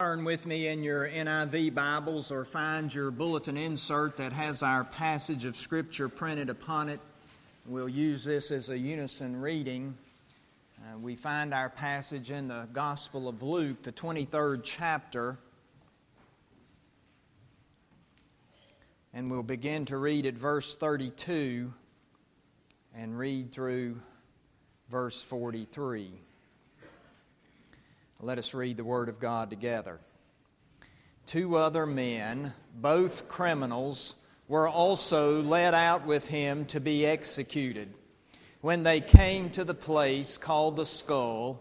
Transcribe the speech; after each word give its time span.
Turn 0.00 0.24
with 0.24 0.44
me 0.44 0.66
in 0.66 0.82
your 0.82 1.08
NIV 1.08 1.72
Bibles 1.72 2.32
or 2.32 2.44
find 2.44 2.92
your 2.92 3.12
bulletin 3.12 3.56
insert 3.56 4.16
that 4.16 4.32
has 4.32 4.60
our 4.60 4.82
passage 4.82 5.44
of 5.44 5.54
Scripture 5.54 6.08
printed 6.08 6.50
upon 6.50 6.88
it. 6.88 6.98
We'll 7.64 7.88
use 7.88 8.24
this 8.24 8.50
as 8.50 8.70
a 8.70 8.76
unison 8.76 9.40
reading. 9.40 9.96
Uh, 10.80 10.98
we 10.98 11.14
find 11.14 11.54
our 11.54 11.68
passage 11.70 12.32
in 12.32 12.48
the 12.48 12.66
Gospel 12.72 13.28
of 13.28 13.44
Luke, 13.44 13.84
the 13.84 13.92
23rd 13.92 14.62
chapter. 14.64 15.38
And 19.12 19.30
we'll 19.30 19.44
begin 19.44 19.84
to 19.84 19.96
read 19.96 20.26
at 20.26 20.34
verse 20.34 20.74
32 20.74 21.72
and 22.96 23.16
read 23.16 23.52
through 23.52 24.00
verse 24.88 25.22
43. 25.22 26.10
Let 28.24 28.38
us 28.38 28.54
read 28.54 28.78
the 28.78 28.84
Word 28.84 29.10
of 29.10 29.20
God 29.20 29.50
together. 29.50 30.00
Two 31.26 31.56
other 31.56 31.84
men, 31.84 32.54
both 32.74 33.28
criminals, 33.28 34.14
were 34.48 34.66
also 34.66 35.42
led 35.42 35.74
out 35.74 36.06
with 36.06 36.28
him 36.28 36.64
to 36.66 36.80
be 36.80 37.04
executed. 37.04 37.92
When 38.62 38.82
they 38.82 39.02
came 39.02 39.50
to 39.50 39.62
the 39.62 39.74
place 39.74 40.38
called 40.38 40.76
the 40.76 40.86
skull, 40.86 41.60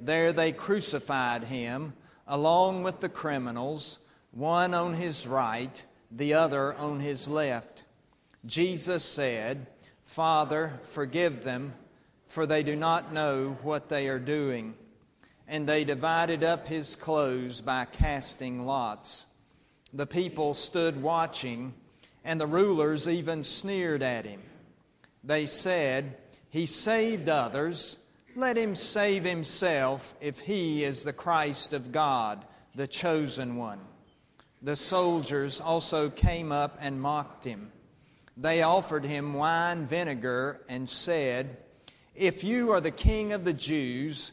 there 0.00 0.32
they 0.32 0.50
crucified 0.50 1.44
him 1.44 1.92
along 2.26 2.84
with 2.84 3.00
the 3.00 3.10
criminals, 3.10 3.98
one 4.30 4.72
on 4.72 4.94
his 4.94 5.26
right, 5.26 5.84
the 6.10 6.32
other 6.32 6.72
on 6.72 7.00
his 7.00 7.28
left. 7.28 7.84
Jesus 8.46 9.04
said, 9.04 9.66
Father, 10.02 10.80
forgive 10.80 11.44
them, 11.44 11.74
for 12.24 12.46
they 12.46 12.62
do 12.62 12.74
not 12.74 13.12
know 13.12 13.58
what 13.60 13.90
they 13.90 14.08
are 14.08 14.18
doing 14.18 14.74
and 15.48 15.66
they 15.66 15.82
divided 15.82 16.44
up 16.44 16.68
his 16.68 16.94
clothes 16.94 17.60
by 17.62 17.86
casting 17.86 18.66
lots. 18.66 19.26
The 19.92 20.06
people 20.06 20.52
stood 20.52 21.02
watching, 21.02 21.72
and 22.24 22.38
the 22.38 22.46
rulers 22.46 23.08
even 23.08 23.42
sneered 23.42 24.02
at 24.02 24.26
him. 24.26 24.42
They 25.24 25.46
said, 25.46 26.18
He 26.50 26.66
saved 26.66 27.28
others. 27.28 27.96
Let 28.36 28.58
him 28.58 28.74
save 28.74 29.24
himself 29.24 30.14
if 30.20 30.40
he 30.40 30.84
is 30.84 31.02
the 31.02 31.12
Christ 31.14 31.72
of 31.72 31.90
God, 31.90 32.44
the 32.74 32.86
chosen 32.86 33.56
one. 33.56 33.80
The 34.60 34.76
soldiers 34.76 35.60
also 35.60 36.10
came 36.10 36.52
up 36.52 36.78
and 36.80 37.00
mocked 37.00 37.44
him. 37.44 37.72
They 38.36 38.62
offered 38.62 39.04
him 39.04 39.34
wine 39.34 39.86
vinegar 39.86 40.60
and 40.68 40.88
said, 40.88 41.56
If 42.14 42.44
you 42.44 42.70
are 42.70 42.80
the 42.80 42.90
king 42.90 43.32
of 43.32 43.44
the 43.44 43.52
Jews, 43.52 44.32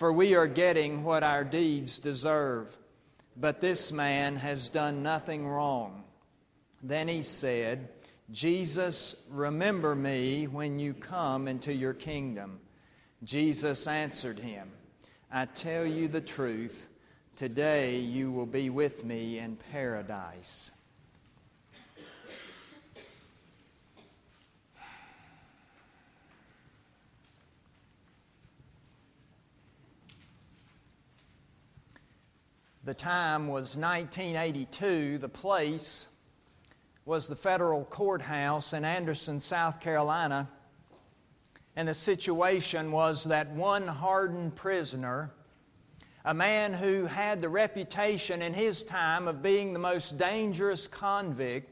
for 0.00 0.10
we 0.10 0.34
are 0.34 0.46
getting 0.46 1.04
what 1.04 1.22
our 1.22 1.44
deeds 1.44 1.98
deserve. 1.98 2.74
But 3.36 3.60
this 3.60 3.92
man 3.92 4.36
has 4.36 4.70
done 4.70 5.02
nothing 5.02 5.46
wrong. 5.46 6.04
Then 6.82 7.06
he 7.06 7.20
said, 7.20 7.90
Jesus, 8.30 9.14
remember 9.28 9.94
me 9.94 10.46
when 10.46 10.78
you 10.78 10.94
come 10.94 11.46
into 11.46 11.74
your 11.74 11.92
kingdom. 11.92 12.60
Jesus 13.24 13.86
answered 13.86 14.38
him, 14.38 14.70
I 15.30 15.44
tell 15.44 15.84
you 15.84 16.08
the 16.08 16.22
truth, 16.22 16.88
today 17.36 17.98
you 17.98 18.32
will 18.32 18.46
be 18.46 18.70
with 18.70 19.04
me 19.04 19.38
in 19.38 19.56
paradise. 19.70 20.72
The 32.90 32.94
time 32.94 33.46
was 33.46 33.76
1982. 33.76 35.18
The 35.18 35.28
place 35.28 36.08
was 37.04 37.28
the 37.28 37.36
federal 37.36 37.84
courthouse 37.84 38.72
in 38.72 38.84
Anderson, 38.84 39.38
South 39.38 39.80
Carolina. 39.80 40.48
And 41.76 41.86
the 41.86 41.94
situation 41.94 42.90
was 42.90 43.22
that 43.26 43.48
one 43.52 43.86
hardened 43.86 44.56
prisoner, 44.56 45.30
a 46.24 46.34
man 46.34 46.74
who 46.74 47.06
had 47.06 47.40
the 47.40 47.48
reputation 47.48 48.42
in 48.42 48.54
his 48.54 48.82
time 48.82 49.28
of 49.28 49.40
being 49.40 49.72
the 49.72 49.78
most 49.78 50.18
dangerous 50.18 50.88
convict 50.88 51.70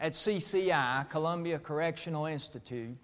at 0.00 0.12
CCI, 0.12 1.10
Columbia 1.10 1.58
Correctional 1.58 2.24
Institute, 2.24 2.96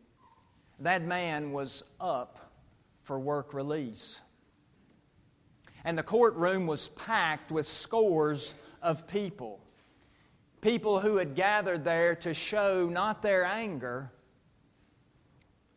that 0.78 1.02
man 1.02 1.52
was 1.52 1.84
up 2.00 2.54
for 3.02 3.20
work 3.20 3.52
release 3.52 4.22
and 5.84 5.98
the 5.98 6.02
courtroom 6.02 6.66
was 6.66 6.88
packed 6.88 7.50
with 7.50 7.66
scores 7.66 8.54
of 8.80 9.06
people. 9.08 9.60
People 10.60 11.00
who 11.00 11.16
had 11.16 11.34
gathered 11.34 11.84
there 11.84 12.14
to 12.16 12.34
show 12.34 12.88
not 12.88 13.22
their 13.22 13.44
anger, 13.44 14.12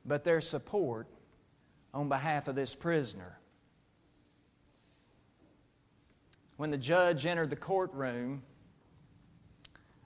but 0.06 0.24
their 0.24 0.42
support 0.42 1.08
on 1.94 2.10
behalf 2.10 2.48
of 2.48 2.56
this 2.56 2.76
prisoner. 2.76 3.40
When 6.58 6.70
the 6.70 6.78
judge 6.78 7.26
entered 7.26 7.50
the 7.50 7.56
courtroom, 7.56 8.44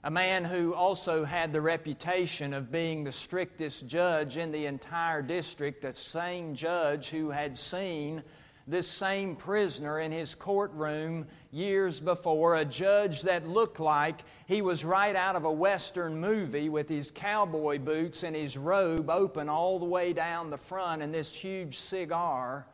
a 0.02 0.10
man 0.10 0.44
who 0.44 0.72
also 0.72 1.24
had 1.24 1.52
the 1.52 1.60
reputation 1.60 2.54
of 2.54 2.72
being 2.72 3.04
the 3.04 3.12
strictest 3.12 3.86
judge 3.86 4.38
in 4.38 4.50
the 4.50 4.64
entire 4.64 5.20
district, 5.20 5.84
a 5.84 5.92
same 5.92 6.54
judge 6.54 7.10
who 7.10 7.30
had 7.30 7.54
seen 7.54 8.22
this 8.70 8.88
same 8.88 9.34
prisoner 9.34 9.98
in 9.98 10.12
his 10.12 10.34
courtroom 10.34 11.26
years 11.50 11.98
before, 11.98 12.56
a 12.56 12.64
judge 12.64 13.22
that 13.22 13.46
looked 13.46 13.80
like 13.80 14.20
he 14.46 14.62
was 14.62 14.84
right 14.84 15.16
out 15.16 15.36
of 15.36 15.44
a 15.44 15.52
Western 15.52 16.20
movie 16.20 16.68
with 16.68 16.88
his 16.88 17.10
cowboy 17.10 17.78
boots 17.78 18.22
and 18.22 18.36
his 18.36 18.56
robe 18.56 19.10
open 19.10 19.48
all 19.48 19.78
the 19.78 19.84
way 19.84 20.12
down 20.12 20.50
the 20.50 20.56
front 20.56 21.02
and 21.02 21.12
this 21.12 21.34
huge 21.34 21.76
cigar 21.76 22.66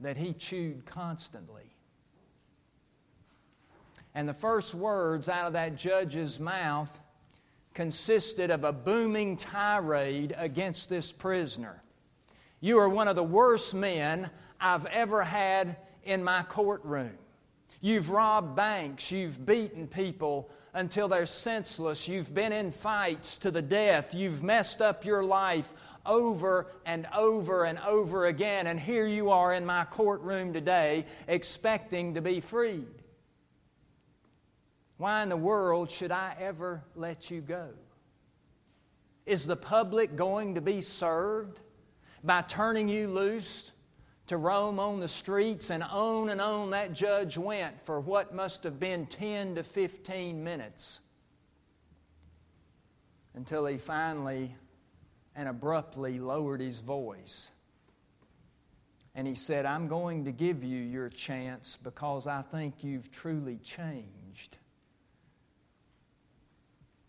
that 0.00 0.16
he 0.16 0.32
chewed 0.32 0.86
constantly. 0.86 1.74
And 4.14 4.28
the 4.28 4.34
first 4.34 4.74
words 4.74 5.28
out 5.28 5.48
of 5.48 5.52
that 5.54 5.76
judge's 5.76 6.38
mouth 6.38 7.02
consisted 7.74 8.50
of 8.50 8.64
a 8.64 8.72
booming 8.72 9.36
tirade 9.36 10.34
against 10.38 10.88
this 10.88 11.12
prisoner. 11.12 11.82
You 12.60 12.78
are 12.78 12.88
one 12.88 13.08
of 13.08 13.16
the 13.16 13.22
worst 13.22 13.74
men 13.74 14.30
I've 14.60 14.86
ever 14.86 15.22
had 15.22 15.76
in 16.04 16.24
my 16.24 16.42
courtroom. 16.42 17.18
You've 17.80 18.10
robbed 18.10 18.56
banks, 18.56 19.12
you've 19.12 19.44
beaten 19.44 19.86
people 19.86 20.50
until 20.72 21.08
they're 21.08 21.26
senseless, 21.26 22.08
you've 22.08 22.34
been 22.34 22.52
in 22.52 22.70
fights 22.70 23.38
to 23.38 23.50
the 23.50 23.62
death, 23.62 24.14
you've 24.14 24.42
messed 24.42 24.82
up 24.82 25.04
your 25.04 25.22
life 25.22 25.72
over 26.04 26.66
and 26.84 27.06
over 27.14 27.64
and 27.64 27.78
over 27.80 28.26
again, 28.26 28.66
and 28.66 28.78
here 28.78 29.06
you 29.06 29.30
are 29.30 29.52
in 29.54 29.66
my 29.66 29.84
courtroom 29.84 30.52
today 30.52 31.04
expecting 31.28 32.14
to 32.14 32.20
be 32.20 32.40
freed. 32.40 32.86
Why 34.96 35.22
in 35.22 35.28
the 35.28 35.36
world 35.36 35.90
should 35.90 36.12
I 36.12 36.34
ever 36.38 36.82
let 36.94 37.30
you 37.30 37.40
go? 37.40 37.70
Is 39.26 39.46
the 39.46 39.56
public 39.56 40.16
going 40.16 40.54
to 40.54 40.60
be 40.60 40.80
served 40.80 41.60
by 42.22 42.42
turning 42.42 42.88
you 42.88 43.08
loose 43.08 43.72
to 44.26 44.36
roam 44.36 44.80
on 44.80 45.00
the 45.00 45.08
streets, 45.08 45.70
and 45.70 45.82
on 45.82 46.30
and 46.30 46.40
on 46.40 46.70
that 46.70 46.92
judge 46.92 47.38
went 47.38 47.80
for 47.80 48.00
what 48.00 48.34
must 48.34 48.64
have 48.64 48.80
been 48.80 49.06
10 49.06 49.56
to 49.56 49.62
15 49.62 50.42
minutes 50.42 51.00
until 53.34 53.66
he 53.66 53.78
finally 53.78 54.54
and 55.36 55.48
abruptly 55.48 56.18
lowered 56.18 56.60
his 56.60 56.80
voice. 56.80 57.52
And 59.14 59.26
he 59.26 59.34
said, 59.34 59.64
I'm 59.64 59.86
going 59.86 60.24
to 60.24 60.32
give 60.32 60.64
you 60.64 60.78
your 60.78 61.08
chance 61.08 61.78
because 61.82 62.26
I 62.26 62.42
think 62.42 62.82
you've 62.82 63.10
truly 63.10 63.58
changed. 63.58 64.58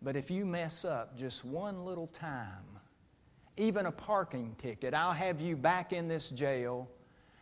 But 0.01 0.15
if 0.15 0.29
you 0.29 0.45
mess 0.45 0.85
up 0.85 1.17
just 1.17 1.43
one 1.43 1.83
little 1.83 2.07
time, 2.07 2.63
even 3.57 3.87
a 3.87 3.91
parking 3.91 4.55
ticket, 4.61 4.93
I'll 4.93 5.13
have 5.13 5.41
you 5.41 5.57
back 5.57 5.91
in 5.91 6.07
this 6.07 6.29
jail 6.29 6.89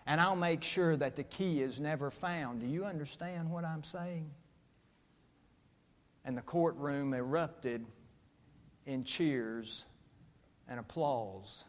and 0.06 0.22
I'll 0.22 0.36
make 0.36 0.64
sure 0.64 0.96
that 0.96 1.16
the 1.16 1.24
key 1.24 1.62
is 1.62 1.80
never 1.80 2.12
found. 2.12 2.62
Do 2.62 2.68
you 2.68 2.86
understand 2.86 3.50
what 3.50 3.66
I'm 3.66 3.84
saying? 3.84 4.30
And 6.24 6.38
the 6.38 6.42
courtroom 6.42 7.14
erupted 7.14 7.86
in 8.86 9.04
cheers 9.04 9.86
and 10.68 10.80
applause. 10.80 11.66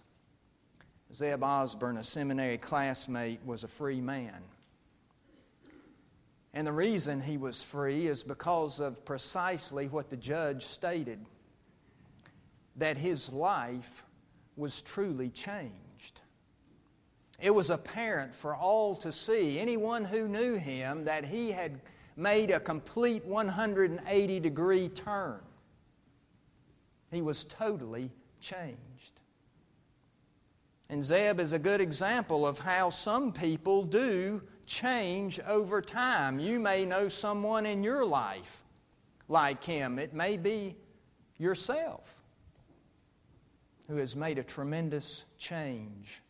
Zeb 1.14 1.42
Osborne, 1.42 1.96
a 1.96 2.04
seminary 2.04 2.58
classmate, 2.58 3.40
was 3.44 3.64
a 3.64 3.68
free 3.68 4.00
man. 4.00 4.42
And 6.52 6.66
the 6.66 6.72
reason 6.72 7.20
he 7.20 7.36
was 7.36 7.62
free 7.62 8.06
is 8.06 8.22
because 8.22 8.80
of 8.80 9.04
precisely 9.04 9.88
what 9.88 10.08
the 10.08 10.16
judge 10.16 10.64
stated 10.64 11.20
that 12.76 12.96
his 12.96 13.32
life 13.32 14.04
was 14.56 14.80
truly 14.80 15.28
changed. 15.28 15.85
It 17.40 17.54
was 17.54 17.70
apparent 17.70 18.34
for 18.34 18.54
all 18.54 18.94
to 18.96 19.12
see, 19.12 19.58
anyone 19.58 20.04
who 20.04 20.26
knew 20.26 20.54
him, 20.54 21.04
that 21.04 21.26
he 21.26 21.52
had 21.52 21.80
made 22.16 22.50
a 22.50 22.58
complete 22.58 23.24
180 23.24 24.40
degree 24.40 24.88
turn. 24.88 25.40
He 27.10 27.20
was 27.20 27.44
totally 27.44 28.10
changed. 28.40 29.20
And 30.88 31.04
Zeb 31.04 31.40
is 31.40 31.52
a 31.52 31.58
good 31.58 31.80
example 31.80 32.46
of 32.46 32.60
how 32.60 32.90
some 32.90 33.32
people 33.32 33.82
do 33.82 34.42
change 34.66 35.40
over 35.40 35.82
time. 35.82 36.38
You 36.38 36.58
may 36.58 36.84
know 36.84 37.08
someone 37.08 37.66
in 37.66 37.82
your 37.82 38.06
life 38.06 38.62
like 39.28 39.64
him, 39.64 39.98
it 39.98 40.14
may 40.14 40.36
be 40.36 40.76
yourself 41.36 42.22
who 43.88 43.96
has 43.96 44.14
made 44.16 44.38
a 44.38 44.42
tremendous 44.42 45.24
change 45.36 46.22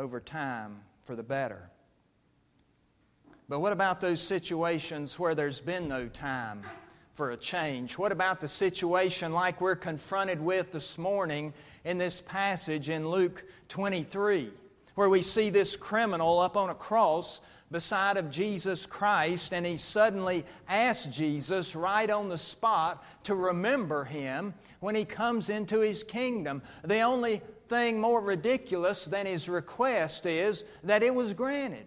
over 0.00 0.18
time 0.18 0.80
for 1.02 1.14
the 1.14 1.22
better. 1.22 1.68
But 3.50 3.60
what 3.60 3.74
about 3.74 4.00
those 4.00 4.22
situations 4.22 5.18
where 5.18 5.34
there's 5.34 5.60
been 5.60 5.88
no 5.88 6.08
time 6.08 6.62
for 7.12 7.32
a 7.32 7.36
change? 7.36 7.98
What 7.98 8.10
about 8.10 8.40
the 8.40 8.48
situation 8.48 9.34
like 9.34 9.60
we're 9.60 9.76
confronted 9.76 10.40
with 10.40 10.72
this 10.72 10.96
morning 10.96 11.52
in 11.84 11.98
this 11.98 12.22
passage 12.22 12.88
in 12.88 13.10
Luke 13.10 13.44
23, 13.68 14.48
where 14.94 15.10
we 15.10 15.20
see 15.20 15.50
this 15.50 15.76
criminal 15.76 16.40
up 16.40 16.56
on 16.56 16.70
a 16.70 16.74
cross 16.74 17.42
beside 17.70 18.16
of 18.16 18.30
Jesus 18.30 18.86
Christ, 18.86 19.52
and 19.52 19.66
he 19.66 19.76
suddenly 19.76 20.46
asks 20.66 21.14
Jesus 21.14 21.76
right 21.76 22.08
on 22.08 22.30
the 22.30 22.38
spot 22.38 23.04
to 23.24 23.34
remember 23.34 24.04
him 24.04 24.54
when 24.80 24.94
he 24.94 25.04
comes 25.04 25.50
into 25.50 25.80
his 25.80 26.02
kingdom. 26.02 26.62
The 26.82 27.00
only 27.00 27.42
thing 27.70 28.00
more 28.00 28.20
ridiculous 28.20 29.06
than 29.06 29.24
his 29.26 29.48
request 29.48 30.26
is 30.26 30.64
that 30.82 31.04
it 31.04 31.14
was 31.14 31.32
granted. 31.32 31.86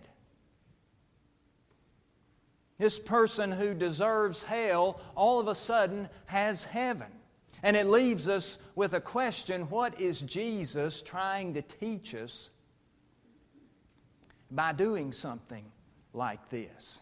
This 2.78 2.98
person 2.98 3.52
who 3.52 3.74
deserves 3.74 4.44
hell 4.44 5.00
all 5.14 5.40
of 5.40 5.48
a 5.48 5.54
sudden 5.54 6.10
has 6.26 6.64
heaven. 6.64 7.12
And 7.62 7.78
it 7.78 7.86
leaves 7.86 8.28
us 8.28 8.58
with 8.76 8.94
a 8.94 9.02
question 9.02 9.64
what 9.64 10.00
is 10.00 10.22
Jesus 10.22 11.02
trying 11.02 11.54
to 11.54 11.62
teach 11.62 12.16
us 12.16 12.50
by 14.50 14.72
doing 14.72 15.12
something 15.12 15.66
like 16.14 16.50
this. 16.50 17.02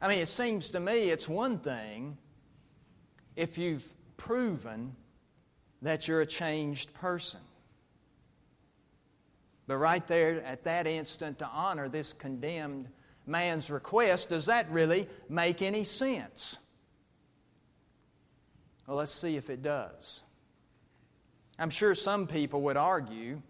I 0.00 0.08
mean, 0.08 0.18
it 0.18 0.28
seems 0.28 0.70
to 0.72 0.80
me 0.80 1.10
it's 1.10 1.28
one 1.28 1.58
thing 1.58 2.18
if 3.34 3.56
you've 3.58 3.94
proven 4.16 4.94
that 5.82 6.08
you're 6.08 6.20
a 6.20 6.26
changed 6.26 6.92
person. 6.94 7.40
But 9.66 9.76
right 9.76 10.06
there 10.06 10.42
at 10.44 10.64
that 10.64 10.86
instant, 10.86 11.38
to 11.40 11.46
honor 11.46 11.88
this 11.88 12.12
condemned 12.12 12.88
man's 13.26 13.70
request, 13.70 14.30
does 14.30 14.46
that 14.46 14.70
really 14.70 15.08
make 15.28 15.60
any 15.60 15.84
sense? 15.84 16.56
Well, 18.86 18.96
let's 18.96 19.12
see 19.12 19.36
if 19.36 19.50
it 19.50 19.60
does. 19.60 20.22
I'm 21.58 21.70
sure 21.70 21.94
some 21.94 22.26
people 22.26 22.62
would 22.62 22.78
argue 22.78 23.42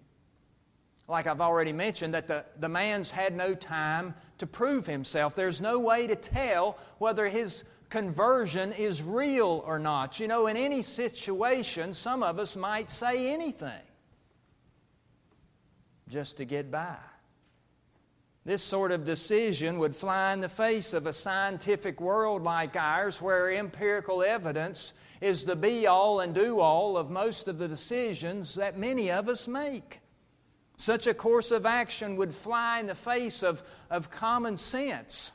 like 1.08 1.26
I've 1.26 1.40
already 1.40 1.72
mentioned, 1.72 2.12
that 2.12 2.26
the, 2.26 2.44
the 2.60 2.68
man's 2.68 3.10
had 3.10 3.34
no 3.34 3.54
time 3.54 4.14
to 4.36 4.46
prove 4.46 4.86
himself. 4.86 5.34
There's 5.34 5.60
no 5.62 5.78
way 5.78 6.06
to 6.06 6.14
tell 6.14 6.78
whether 6.98 7.26
his 7.28 7.64
conversion 7.88 8.72
is 8.72 9.02
real 9.02 9.62
or 9.66 9.78
not. 9.78 10.20
You 10.20 10.28
know, 10.28 10.46
in 10.46 10.56
any 10.56 10.82
situation, 10.82 11.94
some 11.94 12.22
of 12.22 12.38
us 12.38 12.56
might 12.56 12.90
say 12.90 13.32
anything 13.32 13.82
just 16.08 16.38
to 16.38 16.44
get 16.44 16.70
by. 16.70 16.96
This 18.44 18.62
sort 18.62 18.92
of 18.92 19.04
decision 19.04 19.78
would 19.78 19.94
fly 19.94 20.32
in 20.32 20.40
the 20.40 20.48
face 20.48 20.94
of 20.94 21.06
a 21.06 21.12
scientific 21.12 22.00
world 22.00 22.42
like 22.42 22.76
ours 22.76 23.20
where 23.20 23.50
empirical 23.50 24.22
evidence 24.22 24.94
is 25.20 25.44
the 25.44 25.56
be 25.56 25.86
all 25.86 26.20
and 26.20 26.34
do 26.34 26.60
all 26.60 26.96
of 26.96 27.10
most 27.10 27.48
of 27.48 27.58
the 27.58 27.68
decisions 27.68 28.54
that 28.54 28.78
many 28.78 29.10
of 29.10 29.28
us 29.28 29.46
make. 29.48 30.00
Such 30.78 31.06
a 31.06 31.12
course 31.12 31.50
of 31.50 31.66
action 31.66 32.16
would 32.16 32.32
fly 32.32 32.80
in 32.80 32.86
the 32.86 32.94
face 32.94 33.42
of, 33.42 33.62
of 33.90 34.10
common 34.10 34.56
sense. 34.56 35.32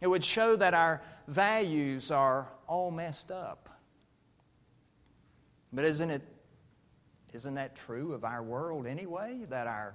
It 0.00 0.06
would 0.06 0.24
show 0.24 0.56
that 0.56 0.72
our 0.72 1.02
values 1.30 2.10
are 2.10 2.48
all 2.66 2.90
messed 2.90 3.30
up. 3.30 3.68
But 5.72 5.84
isn't 5.84 6.10
it 6.10 6.22
isn't 7.32 7.54
that 7.54 7.76
true 7.76 8.12
of 8.12 8.24
our 8.24 8.42
world 8.42 8.88
anyway? 8.88 9.46
That 9.48 9.68
our, 9.68 9.94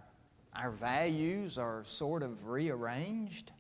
our 0.56 0.72
values 0.72 1.58
are 1.58 1.84
sort 1.84 2.24
of 2.24 2.48
rearranged? 2.48 3.52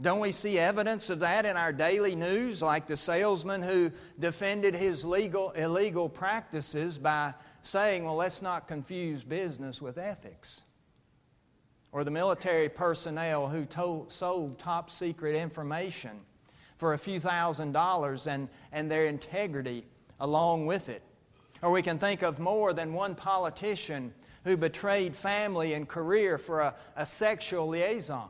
Don't 0.00 0.18
we 0.18 0.32
see 0.32 0.58
evidence 0.58 1.08
of 1.08 1.20
that 1.20 1.46
in 1.46 1.56
our 1.56 1.72
daily 1.72 2.16
news, 2.16 2.60
like 2.60 2.88
the 2.88 2.96
salesman 2.96 3.62
who 3.62 3.92
defended 4.18 4.74
his 4.74 5.04
legal, 5.04 5.52
illegal 5.52 6.08
practices 6.08 6.98
by 6.98 7.34
saying, 7.62 8.04
well, 8.04 8.16
let's 8.16 8.42
not 8.42 8.66
confuse 8.66 9.22
business 9.22 9.80
with 9.80 9.96
ethics. 9.96 10.64
Or 11.92 12.02
the 12.02 12.10
military 12.10 12.68
personnel 12.68 13.48
who 13.48 13.64
told, 13.64 14.10
sold 14.10 14.58
top 14.58 14.90
secret 14.90 15.36
information 15.36 16.22
for 16.78 16.94
a 16.94 16.98
few 16.98 17.20
thousand 17.20 17.72
dollars 17.72 18.26
and, 18.26 18.48
and 18.72 18.90
their 18.90 19.06
integrity 19.06 19.84
along 20.18 20.66
with 20.66 20.88
it. 20.88 21.02
Or 21.60 21.72
we 21.72 21.82
can 21.82 21.98
think 21.98 22.22
of 22.22 22.40
more 22.40 22.72
than 22.72 22.94
one 22.94 23.14
politician 23.14 24.14
who 24.44 24.56
betrayed 24.56 25.14
family 25.14 25.74
and 25.74 25.86
career 25.86 26.38
for 26.38 26.60
a, 26.60 26.74
a 26.96 27.04
sexual 27.04 27.68
liaison. 27.68 28.28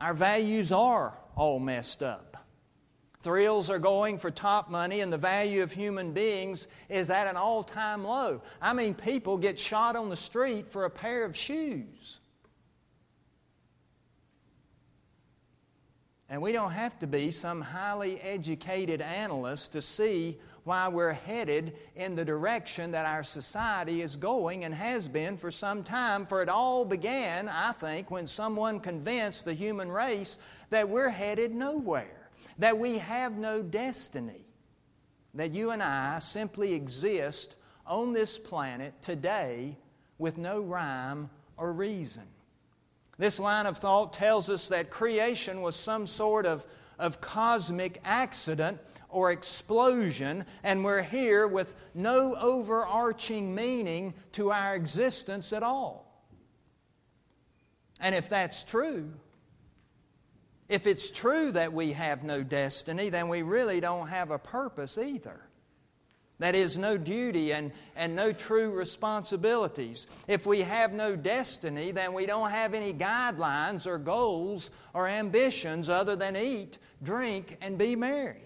Our 0.00 0.14
values 0.14 0.72
are 0.72 1.16
all 1.36 1.58
messed 1.58 2.02
up. 2.02 2.36
Thrills 3.20 3.70
are 3.70 3.78
going 3.78 4.18
for 4.18 4.30
top 4.30 4.70
money, 4.70 5.00
and 5.00 5.12
the 5.12 5.18
value 5.18 5.62
of 5.62 5.72
human 5.72 6.12
beings 6.12 6.68
is 6.88 7.10
at 7.10 7.26
an 7.26 7.36
all 7.36 7.64
time 7.64 8.04
low. 8.04 8.42
I 8.60 8.72
mean, 8.72 8.94
people 8.94 9.38
get 9.38 9.58
shot 9.58 9.96
on 9.96 10.10
the 10.10 10.16
street 10.16 10.68
for 10.68 10.84
a 10.84 10.90
pair 10.90 11.24
of 11.24 11.36
shoes. 11.36 12.20
And 16.28 16.42
we 16.42 16.52
don't 16.52 16.72
have 16.72 16.98
to 16.98 17.06
be 17.06 17.30
some 17.30 17.60
highly 17.60 18.20
educated 18.20 19.00
analyst 19.00 19.72
to 19.72 19.82
see 19.82 20.38
why 20.64 20.88
we're 20.88 21.12
headed 21.12 21.74
in 21.94 22.16
the 22.16 22.24
direction 22.24 22.90
that 22.90 23.06
our 23.06 23.22
society 23.22 24.02
is 24.02 24.16
going 24.16 24.64
and 24.64 24.74
has 24.74 25.06
been 25.06 25.36
for 25.36 25.52
some 25.52 25.84
time. 25.84 26.26
For 26.26 26.42
it 26.42 26.48
all 26.48 26.84
began, 26.84 27.48
I 27.48 27.70
think, 27.72 28.10
when 28.10 28.26
someone 28.26 28.80
convinced 28.80 29.44
the 29.44 29.54
human 29.54 29.90
race 29.90 30.38
that 30.70 30.88
we're 30.88 31.10
headed 31.10 31.54
nowhere 31.54 32.26
that 32.58 32.78
we 32.78 32.98
have 32.98 33.36
no 33.36 33.62
destiny, 33.62 34.46
that 35.34 35.52
you 35.52 35.70
and 35.70 35.82
I 35.82 36.18
simply 36.20 36.72
exist 36.74 37.56
on 37.86 38.12
this 38.12 38.38
planet 38.38 38.94
today 39.02 39.76
with 40.18 40.38
no 40.38 40.62
rhyme 40.62 41.30
or 41.56 41.72
reason. 41.72 42.24
This 43.18 43.38
line 43.38 43.66
of 43.66 43.78
thought 43.78 44.12
tells 44.12 44.50
us 44.50 44.68
that 44.68 44.90
creation 44.90 45.62
was 45.62 45.74
some 45.74 46.06
sort 46.06 46.44
of, 46.44 46.66
of 46.98 47.20
cosmic 47.20 47.98
accident 48.04 48.78
or 49.08 49.30
explosion, 49.30 50.44
and 50.62 50.84
we're 50.84 51.02
here 51.02 51.46
with 51.46 51.74
no 51.94 52.34
overarching 52.34 53.54
meaning 53.54 54.12
to 54.32 54.52
our 54.52 54.74
existence 54.74 55.52
at 55.52 55.62
all. 55.62 56.26
And 58.00 58.14
if 58.14 58.28
that's 58.28 58.64
true, 58.64 59.14
if 60.68 60.86
it's 60.86 61.10
true 61.10 61.52
that 61.52 61.72
we 61.72 61.92
have 61.92 62.24
no 62.24 62.42
destiny, 62.42 63.08
then 63.08 63.28
we 63.28 63.42
really 63.42 63.80
don't 63.80 64.08
have 64.08 64.30
a 64.30 64.38
purpose 64.38 64.98
either. 64.98 65.45
That 66.38 66.54
is, 66.54 66.76
no 66.76 66.98
duty 66.98 67.52
and, 67.52 67.72
and 67.96 68.14
no 68.14 68.30
true 68.30 68.70
responsibilities. 68.70 70.06
If 70.28 70.46
we 70.46 70.60
have 70.60 70.92
no 70.92 71.16
destiny, 71.16 71.92
then 71.92 72.12
we 72.12 72.26
don't 72.26 72.50
have 72.50 72.74
any 72.74 72.92
guidelines 72.92 73.86
or 73.86 73.96
goals 73.96 74.70
or 74.92 75.08
ambitions 75.08 75.88
other 75.88 76.14
than 76.14 76.36
eat, 76.36 76.76
drink, 77.02 77.56
and 77.62 77.78
be 77.78 77.96
merry. 77.96 78.42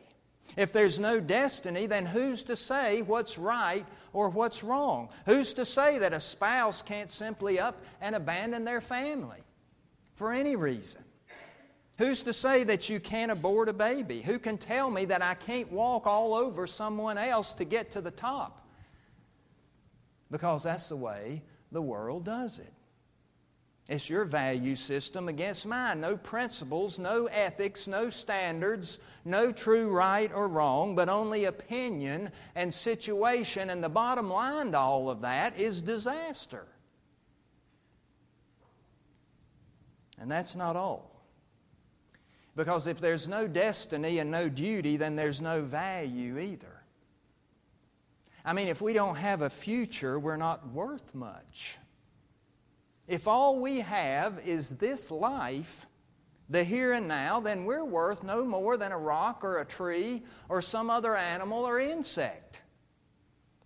If 0.56 0.73
there's 0.73 1.00
no 1.00 1.20
destiny, 1.20 1.87
then 1.87 2.06
who's 2.06 2.44
to 2.44 2.56
say 2.56 3.02
what's 3.02 3.38
right 3.38 3.87
or 4.12 4.28
what's 4.28 4.62
wrong? 4.62 5.09
Who's 5.26 5.54
to 5.54 5.64
say 5.64 5.99
that 5.99 6.12
a 6.12 6.20
spouse 6.20 6.82
can't 6.82 7.11
simply 7.11 7.59
up 7.59 7.82
and 8.00 8.14
abandon 8.14 8.64
their 8.64 8.80
family 8.80 9.42
for 10.14 10.32
any 10.32 10.54
reason? 10.54 11.02
Who's 12.00 12.23
to 12.23 12.33
say 12.33 12.64
that 12.64 12.88
you 12.88 12.99
can't 12.99 13.30
abort 13.30 13.69
a 13.69 13.75
baby? 13.75 14.23
Who 14.23 14.38
can 14.38 14.57
tell 14.57 14.90
me 14.90 15.04
that 15.04 15.21
I 15.21 15.35
can't 15.35 15.71
walk 15.71 16.07
all 16.07 16.35
over 16.35 16.66
someone 16.66 17.19
else 17.19 17.52
to 17.54 17.66
get 17.66 17.90
to 17.90 18.00
the 18.00 18.11
top? 18.11 18.66
Because 20.30 20.62
that's 20.62 20.88
the 20.88 20.97
way 20.97 21.42
the 21.71 21.83
world 21.83 22.25
does 22.25 22.59
it. 22.59 22.73
It's 23.87 24.09
your 24.09 24.25
value 24.25 24.76
system 24.76 25.28
against 25.28 25.66
mine. 25.66 26.00
No 26.00 26.16
principles, 26.16 26.99
no 26.99 27.26
ethics, 27.26 27.87
no 27.87 28.09
standards, 28.09 28.99
no 29.26 29.52
true 29.52 29.90
right 29.90 30.33
or 30.33 30.49
wrong, 30.49 30.97
but 30.97 31.11
only 31.11 31.45
opinion 31.45 32.30
and 32.54 32.73
situation. 32.73 33.69
And 33.69 33.85
the 33.85 33.90
bottom 33.90 34.30
line 34.30 34.73
to 34.73 34.78
all 34.78 35.11
of 35.11 35.21
that 35.21 35.59
is 35.59 35.83
disaster. 35.83 36.66
And 40.19 40.30
that's 40.30 40.57
not 40.57 40.76
all. 40.76 41.10
Because 42.57 42.87
if 42.87 43.00
there's 43.00 43.28
no 43.28 43.47
destiny 43.47 44.19
and 44.19 44.30
no 44.30 44.49
duty, 44.49 44.97
then 44.97 45.16
there's 45.16 45.40
no 45.40 45.62
value 45.62 46.38
either. 46.38 46.83
I 48.45 48.52
mean, 48.52 48.69
if 48.69 48.80
we 48.83 48.92
don't 48.92 49.16
have 49.16 49.42
a 49.42 49.50
future, 49.50 50.19
we're 50.19 50.37
not 50.37 50.69
worth 50.73 51.14
much. 51.14 51.78
If 53.07 53.28
all 53.28 53.59
we 53.59 53.80
have 53.80 54.40
is 54.45 54.71
this 54.71 55.11
life, 55.11 55.87
the 56.49 56.64
here 56.64 56.92
and 56.92 57.07
now, 57.07 57.40
then 57.40 57.64
we're 57.64 57.85
worth 57.85 58.25
no 58.25 58.45
more 58.45 58.76
than 58.76 58.92
a 58.92 58.99
rock 58.99 59.45
or 59.45 59.59
a 59.59 59.64
tree 59.64 60.23
or 60.49 60.62
some 60.62 60.90
other 60.90 61.14
animal 61.14 61.64
or 61.64 61.78
insect. 61.78 62.62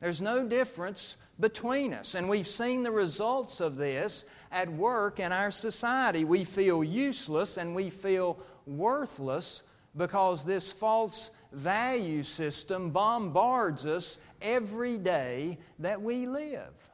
There's 0.05 0.21
no 0.21 0.47
difference 0.47 1.17
between 1.41 1.95
us. 1.95 2.15
And 2.15 2.29
we've 2.29 2.47
seen 2.47 2.83
the 2.83 2.91
results 2.91 3.61
of 3.61 3.77
this 3.77 4.27
at 4.53 4.69
work 4.69 5.19
in 5.19 5.33
our 5.33 5.51
society. 5.51 6.27
We 6.27 6.45
feel 6.45 6.85
useless 6.85 7.57
and 7.57 7.75
we 7.75 7.89
feel 7.89 8.39
worthless 8.67 9.63
because 9.97 10.45
this 10.45 10.71
false 10.71 11.31
value 11.53 12.23
system 12.23 12.91
bombards 12.91 13.87
us 13.87 14.19
every 14.43 14.99
day 14.99 15.57
that 15.79 16.03
we 16.03 16.27
live. 16.27 16.91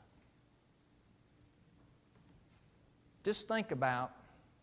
Just 3.24 3.48
think 3.48 3.72
about 3.72 4.12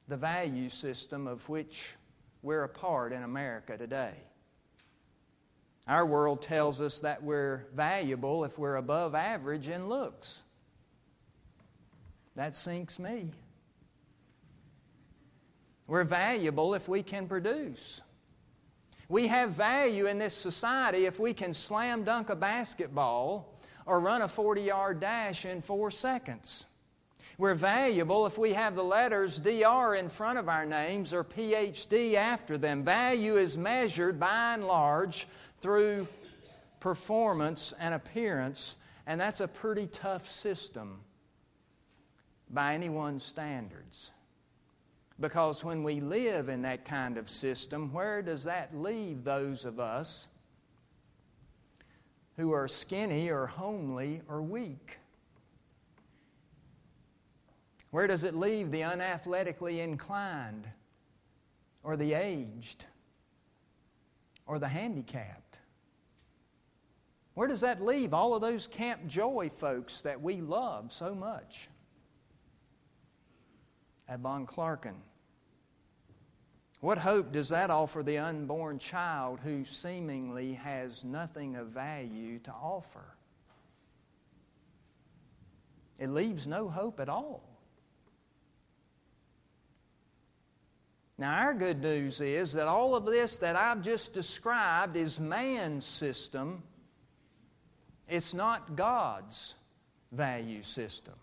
the 0.08 0.16
value 0.16 0.70
system 0.70 1.28
of 1.28 1.50
which 1.50 1.98
we're 2.42 2.64
a 2.64 2.70
part 2.70 3.12
in 3.12 3.24
America 3.24 3.78
today. 3.78 4.27
Our 5.88 6.06
world 6.06 6.42
tells 6.42 6.82
us 6.82 7.00
that 7.00 7.24
we're 7.24 7.66
valuable 7.74 8.44
if 8.44 8.60
we're 8.60 8.76
above 8.76 9.16
average 9.16 9.70
in 9.70 9.88
looks. 9.88 10.44
That 12.36 12.56
sinks 12.56 13.00
me. 13.00 13.32
We're 15.88 16.04
valuable 16.04 16.74
if 16.74 16.90
we 16.90 17.02
can 17.04 17.28
produce. 17.28 18.02
We 19.08 19.28
have 19.28 19.52
value 19.52 20.08
in 20.08 20.20
this 20.20 20.34
society 20.34 21.06
if 21.06 21.18
we 21.20 21.34
can 21.34 21.54
slam 21.54 22.04
dunk 22.04 22.30
a 22.30 22.36
basketball 22.36 23.58
or 23.86 24.02
run 24.02 24.22
a 24.22 24.28
40 24.28 24.64
yard 24.64 25.00
dash 25.00 25.46
in 25.46 25.62
four 25.62 25.90
seconds. 25.90 26.68
We're 27.38 27.54
valuable 27.54 28.26
if 28.26 28.40
we 28.40 28.54
have 28.54 28.76
the 28.76 28.84
letters 28.84 29.40
DR 29.40 29.96
in 29.96 30.10
front 30.10 30.40
of 30.40 30.50
our 30.50 30.66
names 30.66 31.14
or 31.14 31.24
PhD 31.24 32.16
after 32.16 32.58
them. 32.58 32.84
Value 32.84 33.38
is 33.38 33.58
measured 33.58 34.20
by 34.20 34.56
and 34.56 34.66
large 34.66 35.28
through 35.60 36.08
performance 36.80 37.74
and 37.80 37.94
appearance, 37.94 38.76
and 39.06 39.20
that's 39.20 39.40
a 39.40 39.48
pretty 39.48 39.88
tough 39.88 40.28
system 40.28 41.00
by 42.50 42.74
anyone's 42.74 43.24
standards. 43.24 44.12
Because 45.20 45.64
when 45.64 45.84
we 45.84 46.00
live 46.00 46.48
in 46.48 46.62
that 46.62 46.86
kind 46.86 47.18
of 47.18 47.30
system, 47.30 47.92
where 47.92 48.22
does 48.22 48.44
that 48.44 48.76
leave 48.76 49.24
those 49.24 49.66
of 49.66 49.80
us 49.80 50.28
who 52.38 52.52
are 52.52 52.68
skinny 52.68 53.32
or 53.32 53.48
homely 53.48 54.22
or 54.28 54.42
weak? 54.42 55.00
Where 57.90 58.06
does 58.06 58.24
it 58.24 58.36
leave 58.36 58.70
the 58.70 58.82
unathletically 58.82 59.80
inclined 59.80 60.68
or 61.82 61.98
the 61.98 62.14
aged 62.14 62.86
or 64.46 64.60
the 64.60 64.68
handicapped? 64.68 65.47
Where 67.38 67.48
does 67.48 67.62
that 67.62 67.84
leave 67.84 68.16
all 68.16 68.34
of 68.34 68.42
those 68.42 68.66
Camp 68.66 69.06
Joy 69.06 69.50
folks 69.50 70.02
that 70.02 70.24
we 70.24 70.42
love 70.42 70.92
so 70.92 71.14
much? 71.14 71.70
At 74.10 74.22
Von 74.22 74.48
Clarken. 74.48 74.96
What 76.80 76.98
hope 76.98 77.32
does 77.32 77.50
that 77.50 77.70
offer 77.70 78.02
the 78.02 78.18
unborn 78.18 78.80
child 78.80 79.40
who 79.42 79.66
seemingly 79.66 80.54
has 80.54 81.04
nothing 81.04 81.58
of 81.58 81.68
value 81.68 82.40
to 82.40 82.52
offer? 82.52 83.06
It 86.00 86.10
leaves 86.10 86.48
no 86.48 86.68
hope 86.70 87.00
at 87.00 87.08
all. 87.08 87.44
Now, 91.20 91.38
our 91.38 91.54
good 91.54 91.84
news 91.84 92.20
is 92.20 92.54
that 92.54 92.66
all 92.66 92.96
of 92.96 93.06
this 93.06 93.38
that 93.38 93.56
I've 93.56 93.84
just 93.84 94.12
described 94.12 94.98
is 94.98 95.20
man's 95.20 95.86
system, 95.86 96.64
it's 98.08 98.34
not 98.34 98.76
God's 98.76 99.56
value 100.12 100.62
system. 100.62 101.14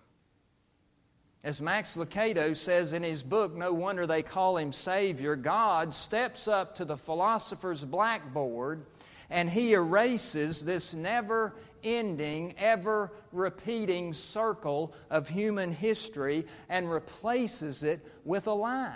As 1.43 1.61
Max 1.61 1.97
Lucado 1.97 2.57
says 2.57 2.95
in 2.95 3.03
his 3.03 3.23
book, 3.23 3.55
No 3.55 3.73
Wonder 3.73 4.07
They 4.07 4.23
Call 4.23 4.57
Him 4.57 4.73
Savior, 4.73 5.37
God 5.37 5.93
steps 5.93 6.49
up 6.49 6.77
to 6.77 6.87
the 6.87 6.97
philosopher's 6.97 7.85
blackboard 7.85 8.87
and 9.31 9.51
he 9.51 9.73
erases 9.73 10.65
this 10.65 10.95
never 10.95 11.55
ending, 11.83 12.55
ever 12.59 13.13
repeating 13.33 14.13
circle 14.13 14.95
of 15.11 15.29
human 15.29 15.73
history 15.73 16.47
and 16.69 16.91
replaces 16.91 17.83
it 17.83 18.07
with 18.25 18.47
a 18.47 18.53
line. 18.53 18.91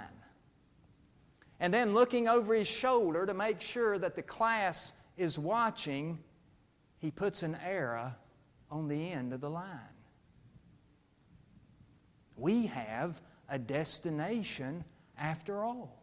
And 1.60 1.74
then 1.74 1.92
looking 1.92 2.28
over 2.28 2.54
his 2.54 2.68
shoulder 2.68 3.26
to 3.26 3.34
make 3.34 3.60
sure 3.60 3.98
that 3.98 4.14
the 4.14 4.22
class 4.22 4.92
is 5.16 5.38
watching, 5.38 6.18
he 6.98 7.10
puts 7.10 7.42
an 7.42 7.56
arrow 7.64 8.14
on 8.70 8.88
the 8.88 9.12
end 9.12 9.32
of 9.32 9.40
the 9.40 9.50
line. 9.50 9.66
We 12.36 12.66
have 12.66 13.20
a 13.48 13.58
destination 13.58 14.84
after 15.18 15.62
all. 15.62 16.02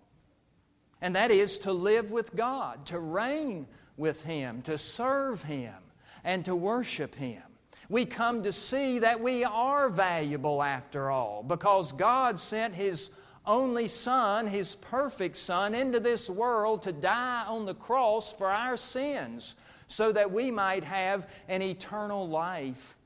And 1.01 1.15
that 1.15 1.31
is 1.31 1.59
to 1.59 1.73
live 1.73 2.11
with 2.11 2.35
God, 2.35 2.85
to 2.87 2.99
reign 2.99 3.67
with 3.97 4.23
Him, 4.23 4.61
to 4.63 4.77
serve 4.77 5.43
Him, 5.43 5.75
and 6.23 6.43
to 6.45 6.55
worship 6.55 7.15
Him. 7.15 7.43
We 7.89 8.05
come 8.05 8.43
to 8.43 8.51
see 8.51 8.99
that 8.99 9.21
we 9.21 9.43
are 9.43 9.89
valuable 9.89 10.63
after 10.63 11.11
all 11.11 11.43
because 11.43 11.91
God 11.91 12.39
sent 12.39 12.75
His 12.75 13.11
only 13.45 13.87
Son, 13.87 14.47
His 14.47 14.75
perfect 14.75 15.37
Son, 15.37 15.75
into 15.75 15.99
this 15.99 16.29
world 16.29 16.83
to 16.83 16.91
die 16.91 17.45
on 17.47 17.65
the 17.65 17.75
cross 17.75 18.33
for 18.33 18.47
our 18.47 18.75
sins 18.75 19.55
so 19.95 20.11
that 20.11 20.29
we 20.29 20.51
might 20.51 20.83
have 20.83 21.29
an 21.47 21.61
eternal 21.61 22.27
life 22.27 22.97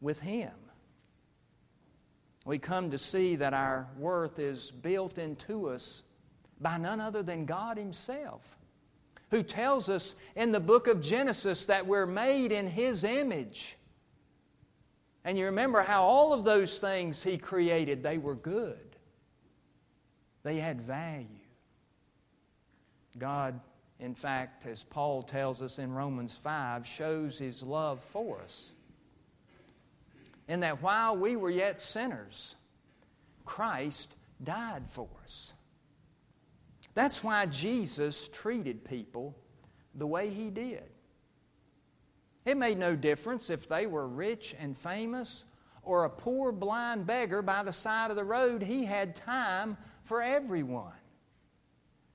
with 0.00 0.20
Him. 0.20 0.50
We 2.44 2.58
come 2.58 2.90
to 2.90 2.98
see 2.98 3.36
that 3.36 3.54
our 3.54 3.86
worth 3.96 4.40
is 4.40 4.72
built 4.72 5.18
into 5.18 5.68
us 5.68 6.02
by 6.60 6.78
none 6.78 7.00
other 7.00 7.22
than 7.22 7.46
God 7.46 7.78
Himself, 7.78 8.56
who 9.30 9.44
tells 9.44 9.88
us 9.88 10.16
in 10.34 10.50
the 10.50 10.58
book 10.58 10.88
of 10.88 11.00
Genesis 11.00 11.66
that 11.66 11.86
we're 11.86 12.06
made 12.06 12.50
in 12.50 12.66
His 12.66 13.04
image. 13.04 13.76
And 15.24 15.38
you 15.38 15.44
remember 15.44 15.82
how 15.82 16.02
all 16.02 16.32
of 16.32 16.42
those 16.42 16.80
things 16.80 17.22
He 17.22 17.38
created, 17.38 18.02
they 18.02 18.18
were 18.18 18.34
good. 18.34 18.96
They 20.42 20.56
had 20.56 20.80
value. 20.80 21.28
God, 23.16 23.60
in 24.02 24.14
fact, 24.14 24.66
as 24.66 24.82
Paul 24.82 25.22
tells 25.22 25.62
us 25.62 25.78
in 25.78 25.92
Romans 25.92 26.36
5, 26.36 26.84
shows 26.84 27.38
His 27.38 27.62
love 27.62 28.00
for 28.00 28.40
us 28.40 28.72
in 30.48 30.60
that 30.60 30.82
while 30.82 31.16
we 31.16 31.36
were 31.36 31.50
yet 31.50 31.80
sinners, 31.80 32.56
Christ 33.44 34.14
died 34.42 34.88
for 34.88 35.08
us. 35.22 35.54
That's 36.94 37.22
why 37.22 37.46
Jesus 37.46 38.28
treated 38.28 38.84
people 38.84 39.36
the 39.94 40.06
way 40.06 40.30
he 40.30 40.50
did. 40.50 40.84
It 42.44 42.56
made 42.56 42.78
no 42.78 42.96
difference 42.96 43.50
if 43.50 43.68
they 43.68 43.86
were 43.86 44.08
rich 44.08 44.54
and 44.58 44.76
famous 44.76 45.44
or 45.84 46.04
a 46.04 46.10
poor 46.10 46.50
blind 46.52 47.06
beggar 47.06 47.40
by 47.40 47.62
the 47.62 47.72
side 47.72 48.10
of 48.10 48.16
the 48.16 48.24
road, 48.24 48.62
he 48.62 48.84
had 48.84 49.14
time 49.14 49.76
for 50.02 50.20
everyone. 50.20 50.92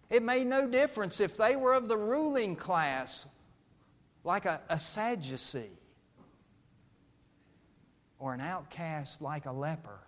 It 0.10 0.24
made 0.24 0.48
no 0.48 0.68
difference 0.68 1.20
if 1.20 1.36
they 1.36 1.56
were 1.56 1.74
of 1.74 1.88
the 1.88 1.98
ruling 1.98 2.56
class, 2.56 3.26
like 4.24 4.46
a, 4.46 4.62
a 4.70 4.80
Sadducee 4.80 5.72
or 8.20 8.34
an 8.34 8.42
outcast 8.42 9.22
like 9.22 9.46
a 9.46 9.52
leper 9.52 10.00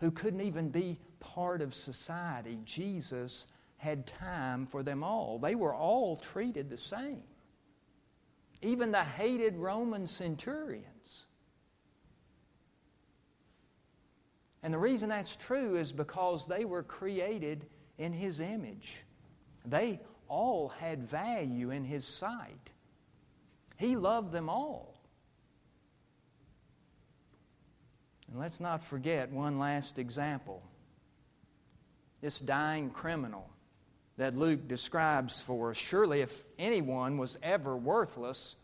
who 0.00 0.10
couldn't 0.10 0.40
even 0.40 0.70
be 0.70 0.98
part 1.18 1.60
of 1.60 1.74
society. 1.74 2.58
Jesus 2.64 3.46
had 3.76 4.06
time 4.06 4.66
for 4.66 4.82
them 4.82 5.02
all. 5.02 5.38
They 5.38 5.54
were 5.54 5.74
all 5.74 6.16
treated 6.16 6.68
the 6.68 6.76
same. 6.76 7.22
Even 8.62 8.92
the 8.92 9.02
hated 9.02 9.56
Roman 9.56 10.06
centurions. 10.06 11.26
And 14.62 14.74
the 14.74 14.78
reason 14.78 15.08
that's 15.08 15.36
true 15.36 15.76
is 15.76 15.92
because 15.92 16.46
they 16.46 16.66
were 16.66 16.82
created 16.82 17.64
in 18.00 18.12
His 18.14 18.40
image. 18.40 19.04
They 19.64 20.00
all 20.26 20.70
had 20.70 21.02
value 21.04 21.70
in 21.70 21.84
His 21.84 22.06
sight. 22.06 22.70
He 23.76 23.94
loved 23.94 24.32
them 24.32 24.48
all. 24.48 24.98
And 28.30 28.40
let's 28.40 28.58
not 28.58 28.82
forget 28.82 29.30
one 29.30 29.58
last 29.58 29.98
example. 29.98 30.62
This 32.22 32.40
dying 32.40 32.90
criminal 32.90 33.50
that 34.16 34.34
Luke 34.34 34.66
describes 34.66 35.42
for 35.42 35.70
us. 35.70 35.76
Surely, 35.76 36.20
if 36.20 36.44
anyone 36.58 37.18
was 37.18 37.38
ever 37.42 37.76
worthless, 37.76 38.56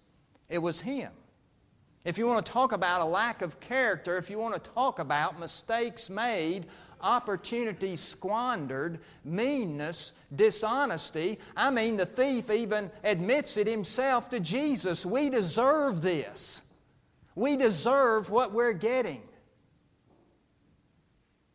it 0.49 0.59
was 0.59 0.81
him. 0.81 1.13
If 2.05 2.19
you 2.19 2.27
want 2.27 2.47
to 2.47 2.53
talk 2.53 2.73
about 2.73 3.01
a 3.01 3.07
lack 3.07 3.43
of 3.43 3.59
character, 3.59 4.17
if 4.17 4.31
you 4.31 4.39
want 4.39 4.63
to 4.63 4.71
talk 4.71 4.99
about 4.99 5.41
mistakes 5.41 6.09
made, 6.09 6.67
opportunities 7.01 8.01
squandered, 8.01 9.01
meanness, 9.25 10.13
dishonesty, 10.35 11.39
I 11.57 11.71
mean, 11.71 11.97
the 11.97 12.07
thief 12.07 12.51
even 12.51 12.91
admits 13.05 13.57
it 13.57 13.67
himself 13.67 14.31
to 14.31 14.41
Jesus. 14.41 15.07
We 15.07 15.31
deserve 15.31 16.03
this. 16.03 16.63
We 17.35 17.57
deserve 17.57 18.31
what 18.31 18.53
we're 18.53 18.73
getting. 18.73 19.23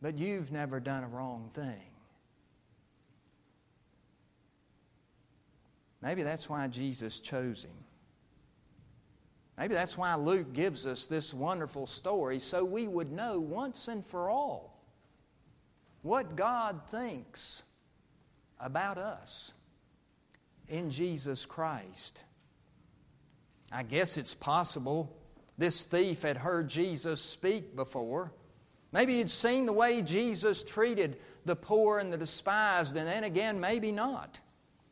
But 0.02 0.18
you've 0.18 0.52
never 0.52 0.80
done 0.80 1.04
a 1.04 1.08
wrong 1.08 1.50
thing. 1.54 1.84
Maybe 6.02 6.24
that's 6.24 6.50
why 6.50 6.68
Jesus 6.68 7.20
chose 7.20 7.64
him. 7.64 7.78
Maybe 9.58 9.76
that's 9.76 9.98
why 9.98 10.16
Luke 10.16 10.54
gives 10.54 10.88
us 10.88 11.06
this 11.06 11.34
wonderful 11.34 11.86
story 11.86 12.40
so 12.40 12.66
we 12.66 12.88
would 12.88 13.12
know 13.12 13.40
once 13.40 13.88
and 13.88 14.04
for 14.04 14.30
all 14.30 14.71
what 16.02 16.36
God 16.36 16.82
thinks 16.90 17.64
about 18.60 18.98
us 18.98 19.54
in 20.68 20.90
Jesus 20.90 21.46
Christ. 21.46 22.24
I 23.72 23.84
guess 23.84 24.18
it's 24.18 24.34
possible 24.34 25.16
this 25.58 25.86
thief 25.86 26.24
had 26.24 26.38
heard 26.38 26.70
Jesus 26.70 27.22
speak 27.22 27.76
before. 27.76 28.32
Maybe 28.92 29.18
he'd 29.18 29.30
seen 29.30 29.66
the 29.66 29.74
way 29.74 30.02
Jesus 30.02 30.64
treated 30.64 31.18
the 31.46 31.56
poor 31.56 32.00
and 32.00 32.12
the 32.12 32.18
despised, 32.18 32.98
and 32.98 33.08
then 33.08 33.24
again, 33.24 33.60
maybe 33.60 33.92
not. 33.92 34.40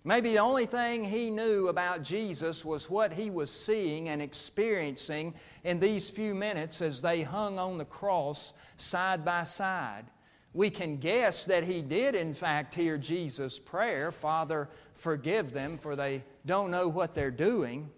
Maybe 0.06 0.32
the 0.32 0.40
only 0.40 0.66
thing 0.66 1.04
he 1.04 1.30
knew 1.30 1.68
about 1.68 2.04
Jesus 2.04 2.64
was 2.64 2.90
what 2.90 3.14
he 3.14 3.30
was 3.30 3.52
seeing 3.52 4.08
and 4.08 4.22
experiencing 4.22 5.34
in 5.64 5.80
these 5.80 6.10
few 6.10 6.34
minutes 6.34 6.82
as 6.82 7.02
they 7.02 7.22
hung 7.22 7.60
on 7.60 7.78
the 7.78 7.86
cross 7.86 8.54
side 8.78 9.26
by 9.26 9.44
side. 9.44 10.06
We 10.54 10.70
can 10.70 10.98
guess 10.98 11.46
that 11.46 11.64
he 11.64 11.82
did, 11.82 12.16
in 12.16 12.34
fact, 12.34 12.74
hear 12.74 12.98
Jesus' 12.98 13.60
prayer 13.60 14.12
Father, 14.12 14.70
forgive 14.94 15.54
them, 15.54 15.78
for 15.78 15.96
they 15.96 16.24
don't 16.46 16.72
know 16.72 16.88
what 16.88 17.14
they're 17.14 17.32
doing. 17.32 17.90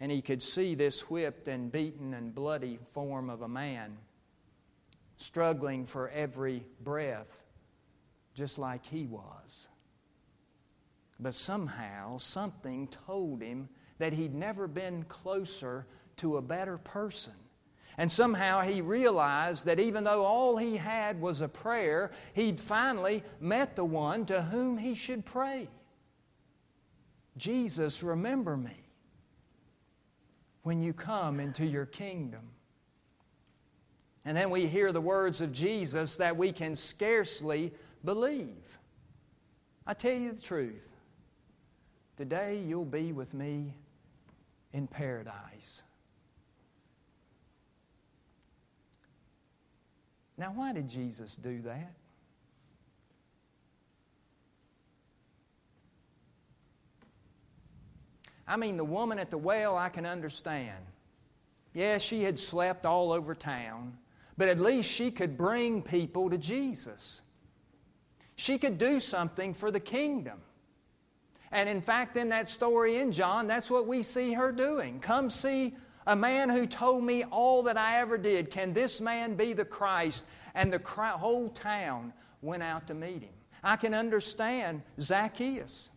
And 0.00 0.10
he 0.10 0.22
could 0.22 0.42
see 0.42 0.74
this 0.74 1.10
whipped 1.10 1.46
and 1.46 1.70
beaten 1.70 2.14
and 2.14 2.34
bloody 2.34 2.78
form 2.84 3.30
of 3.30 3.42
a 3.42 3.48
man 3.48 3.98
struggling 5.18 5.84
for 5.84 6.08
every 6.08 6.64
breath, 6.80 7.44
just 8.34 8.58
like 8.58 8.86
he 8.86 9.04
was. 9.06 9.68
But 11.20 11.34
somehow, 11.34 12.16
something 12.16 12.88
told 12.88 13.42
him 13.42 13.68
that 13.98 14.14
he'd 14.14 14.34
never 14.34 14.66
been 14.66 15.04
closer 15.04 15.86
to 16.16 16.38
a 16.38 16.42
better 16.42 16.78
person. 16.78 17.34
And 18.00 18.10
somehow 18.10 18.62
he 18.62 18.80
realized 18.80 19.66
that 19.66 19.78
even 19.78 20.04
though 20.04 20.24
all 20.24 20.56
he 20.56 20.78
had 20.78 21.20
was 21.20 21.42
a 21.42 21.48
prayer, 21.48 22.10
he'd 22.32 22.58
finally 22.58 23.22
met 23.40 23.76
the 23.76 23.84
one 23.84 24.24
to 24.24 24.40
whom 24.40 24.78
he 24.78 24.94
should 24.94 25.26
pray. 25.26 25.68
Jesus, 27.36 28.02
remember 28.02 28.56
me 28.56 28.88
when 30.62 30.80
you 30.80 30.94
come 30.94 31.40
into 31.40 31.66
your 31.66 31.84
kingdom. 31.84 32.40
And 34.24 34.34
then 34.34 34.48
we 34.48 34.66
hear 34.66 34.92
the 34.92 35.00
words 35.02 35.42
of 35.42 35.52
Jesus 35.52 36.16
that 36.16 36.38
we 36.38 36.52
can 36.52 36.76
scarcely 36.76 37.70
believe. 38.02 38.78
I 39.86 39.92
tell 39.92 40.16
you 40.16 40.32
the 40.32 40.40
truth. 40.40 40.96
Today 42.16 42.60
you'll 42.66 42.86
be 42.86 43.12
with 43.12 43.34
me 43.34 43.74
in 44.72 44.86
paradise. 44.86 45.82
Now, 50.40 50.52
why 50.54 50.72
did 50.72 50.88
Jesus 50.88 51.36
do 51.36 51.60
that? 51.60 51.92
I 58.48 58.56
mean, 58.56 58.78
the 58.78 58.84
woman 58.84 59.18
at 59.18 59.30
the 59.30 59.36
well, 59.36 59.76
I 59.76 59.90
can 59.90 60.06
understand. 60.06 60.78
Yeah, 61.74 61.98
she 61.98 62.22
had 62.22 62.38
slept 62.38 62.86
all 62.86 63.12
over 63.12 63.34
town, 63.34 63.98
but 64.38 64.48
at 64.48 64.58
least 64.58 64.90
she 64.90 65.10
could 65.10 65.36
bring 65.36 65.82
people 65.82 66.30
to 66.30 66.38
Jesus. 66.38 67.20
She 68.34 68.56
could 68.56 68.78
do 68.78 68.98
something 68.98 69.52
for 69.52 69.70
the 69.70 69.78
kingdom. 69.78 70.40
And 71.52 71.68
in 71.68 71.82
fact, 71.82 72.16
in 72.16 72.30
that 72.30 72.48
story 72.48 72.96
in 72.96 73.12
John, 73.12 73.46
that's 73.46 73.70
what 73.70 73.86
we 73.86 74.02
see 74.02 74.32
her 74.32 74.52
doing. 74.52 75.00
Come 75.00 75.28
see 75.28 75.74
a 76.06 76.16
man 76.16 76.48
who 76.48 76.66
told 76.66 77.04
me 77.04 77.24
all 77.24 77.64
that 77.64 77.76
I 77.76 78.00
ever 78.00 78.18
did. 78.18 78.50
Can 78.50 78.72
this 78.72 79.00
man 79.00 79.34
be 79.34 79.52
the 79.52 79.64
Christ? 79.64 80.24
And 80.54 80.72
the 80.72 80.80
whole 80.84 81.48
town 81.50 82.12
went 82.42 82.62
out 82.62 82.86
to 82.88 82.94
meet 82.94 83.22
him. 83.22 83.34
I 83.62 83.76
can 83.76 83.94
understand 83.94 84.82
Zacchaeus, 85.00 85.90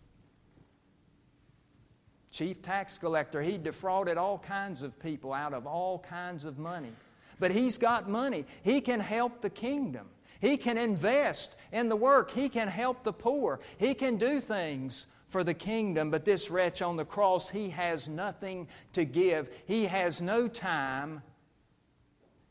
chief 2.32 2.62
tax 2.62 2.98
collector. 2.98 3.42
He 3.42 3.58
defrauded 3.58 4.18
all 4.18 4.38
kinds 4.38 4.82
of 4.82 5.00
people 5.00 5.34
out 5.34 5.54
of 5.54 5.66
all 5.66 6.00
kinds 6.00 6.46
of 6.46 6.60
money. 6.60 6.92
But 7.40 7.52
he's 7.52 7.78
got 7.78 8.10
money, 8.10 8.46
he 8.64 8.82
can 8.82 9.00
help 9.00 9.42
the 9.42 9.50
kingdom. 9.50 10.08
He 10.40 10.58
can 10.58 10.78
invest 10.78 11.56
in 11.72 11.88
the 11.88 11.96
work. 11.96 12.30
He 12.30 12.50
can 12.50 12.68
help 12.68 13.04
the 13.04 13.14
poor. 13.14 13.62
He 13.78 13.94
can 13.94 14.18
do 14.18 14.42
things 14.42 15.08
for 15.34 15.44
the 15.44 15.56
kingdom, 15.56 16.12
but 16.12 16.26
this 16.26 16.52
wretch 16.52 16.84
on 16.84 16.96
the 16.96 17.04
cross, 17.04 17.50
he 17.50 17.70
has 17.70 18.08
nothing 18.08 18.68
to 18.94 19.04
give. 19.04 19.50
He 19.66 19.86
has 19.86 20.22
no 20.22 20.48
time, 20.48 21.24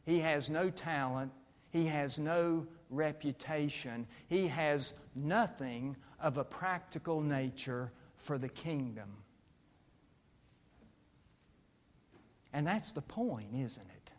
he 0.04 0.18
has 0.18 0.50
no 0.50 0.68
talent, 0.68 1.30
he 1.70 1.86
has 1.86 2.18
no 2.18 2.66
reputation, 2.90 4.08
he 4.26 4.48
has 4.48 4.94
nothing 5.14 5.96
of 6.18 6.38
a 6.38 6.44
practical 6.44 7.20
nature 7.20 7.92
for 8.16 8.36
the 8.36 8.48
kingdom. 8.48 9.10
And 12.52 12.66
that's 12.66 12.90
the 12.90 13.00
point, 13.00 13.54
isn't 13.54 13.86
it? 13.86 14.10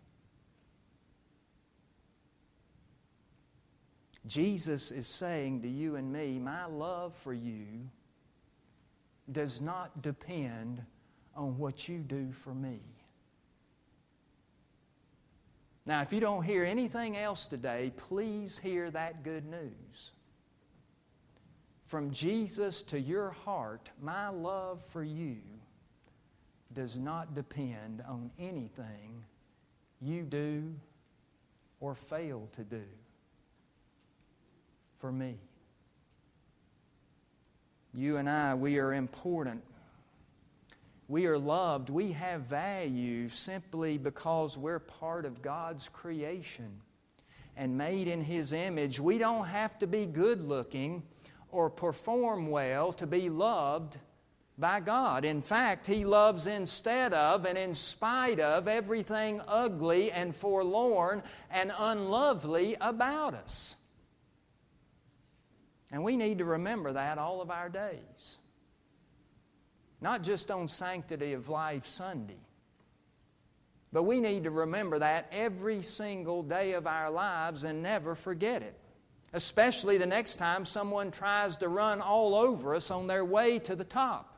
Jesus 4.26 4.90
is 4.90 5.06
saying 5.06 5.64
to 5.64 5.68
you 5.68 5.98
and 5.98 6.14
me, 6.14 6.40
My 6.40 6.66
love 6.66 7.14
for 7.14 7.34
you 7.34 7.90
does 9.32 9.62
not 9.62 10.02
depend 10.02 10.84
on 11.36 11.58
what 11.58 11.88
you 11.88 12.00
do 12.00 12.32
for 12.32 12.54
me. 12.54 12.80
Now, 15.86 16.02
if 16.02 16.14
you 16.14 16.20
don't 16.20 16.44
hear 16.44 16.64
anything 16.64 17.18
else 17.18 17.48
today, 17.48 17.92
please 17.98 18.58
hear 18.58 18.90
that 18.92 19.24
good 19.24 19.46
news. 19.46 20.12
From 21.86 22.12
Jesus 22.12 22.84
to 22.84 23.00
your 23.00 23.32
heart, 23.32 23.90
my 24.02 24.30
love 24.30 24.82
for 24.82 25.04
you 25.04 25.38
does 26.74 26.98
not 26.98 27.36
depend 27.36 28.02
on 28.08 28.32
anything 28.40 29.26
you 30.02 30.24
do 30.24 30.74
or 31.80 31.94
fail 31.94 32.48
to 32.54 32.64
do 32.64 32.84
for 34.98 35.12
me. 35.12 35.36
You 37.96 38.18
and 38.18 38.30
I, 38.30 38.56
we 38.56 38.80
are 38.80 38.94
important. 38.94 39.64
We 41.08 41.28
are 41.28 41.38
loved. 41.38 41.90
We 41.90 42.14
have 42.14 42.42
value 42.42 43.30
simply 43.30 43.98
because 43.98 44.58
we're 44.58 44.80
part 44.80 45.26
of 45.26 45.42
God's 45.42 45.90
creation 45.90 46.82
and 47.56 47.78
made 47.78 48.08
in 48.08 48.22
His 48.22 48.52
image. 48.52 49.00
We 49.00 49.20
don't 49.20 49.46
have 49.46 49.78
to 49.80 49.88
be 49.88 50.08
good 50.08 50.44
looking 50.44 51.04
or 51.52 51.70
perform 51.70 52.50
well 52.50 52.94
to 52.94 53.06
be 53.06 53.30
loved 53.30 53.98
by 54.58 54.80
God. 54.80 55.24
In 55.24 55.44
fact, 55.44 55.86
He 55.86 56.04
loves 56.04 56.48
instead 56.48 57.14
of 57.14 57.46
and 57.46 57.60
in 57.60 57.76
spite 57.76 58.40
of 58.40 58.68
everything 58.68 59.40
ugly 59.48 60.12
and 60.12 60.36
forlorn 60.36 61.22
and 61.52 61.72
unlovely 61.78 62.76
about 62.82 63.36
us. 63.36 63.76
And 65.94 66.04
we 66.04 66.18
need 66.18 66.40
to 66.40 66.46
remember 66.46 66.92
that 66.94 67.20
all 67.20 67.40
of 67.40 67.52
our 67.52 67.70
days. 67.70 68.40
Not 70.02 70.24
just 70.24 70.50
on 70.50 70.68
Sanctity 70.68 71.34
of 71.34 71.48
Life 71.48 71.86
Sunday, 71.86 72.40
but 73.92 74.04
we 74.04 74.20
need 74.20 74.46
to 74.46 74.50
remember 74.50 74.98
that 74.98 75.30
every 75.32 75.84
single 75.84 76.42
day 76.42 76.74
of 76.74 76.88
our 76.88 77.12
lives 77.12 77.64
and 77.64 77.84
never 77.84 78.16
forget 78.16 78.64
it 78.64 78.76
especially 79.36 79.98
the 79.98 80.06
next 80.06 80.36
time 80.36 80.64
someone 80.64 81.10
tries 81.10 81.58
to 81.58 81.68
run 81.68 82.02
all 82.02 82.36
over 82.36 82.76
us 82.76 82.92
on 82.92 83.08
their 83.08 83.26
way 83.26 83.58
to 83.58 83.76
the 83.76 83.84
top 83.84 84.38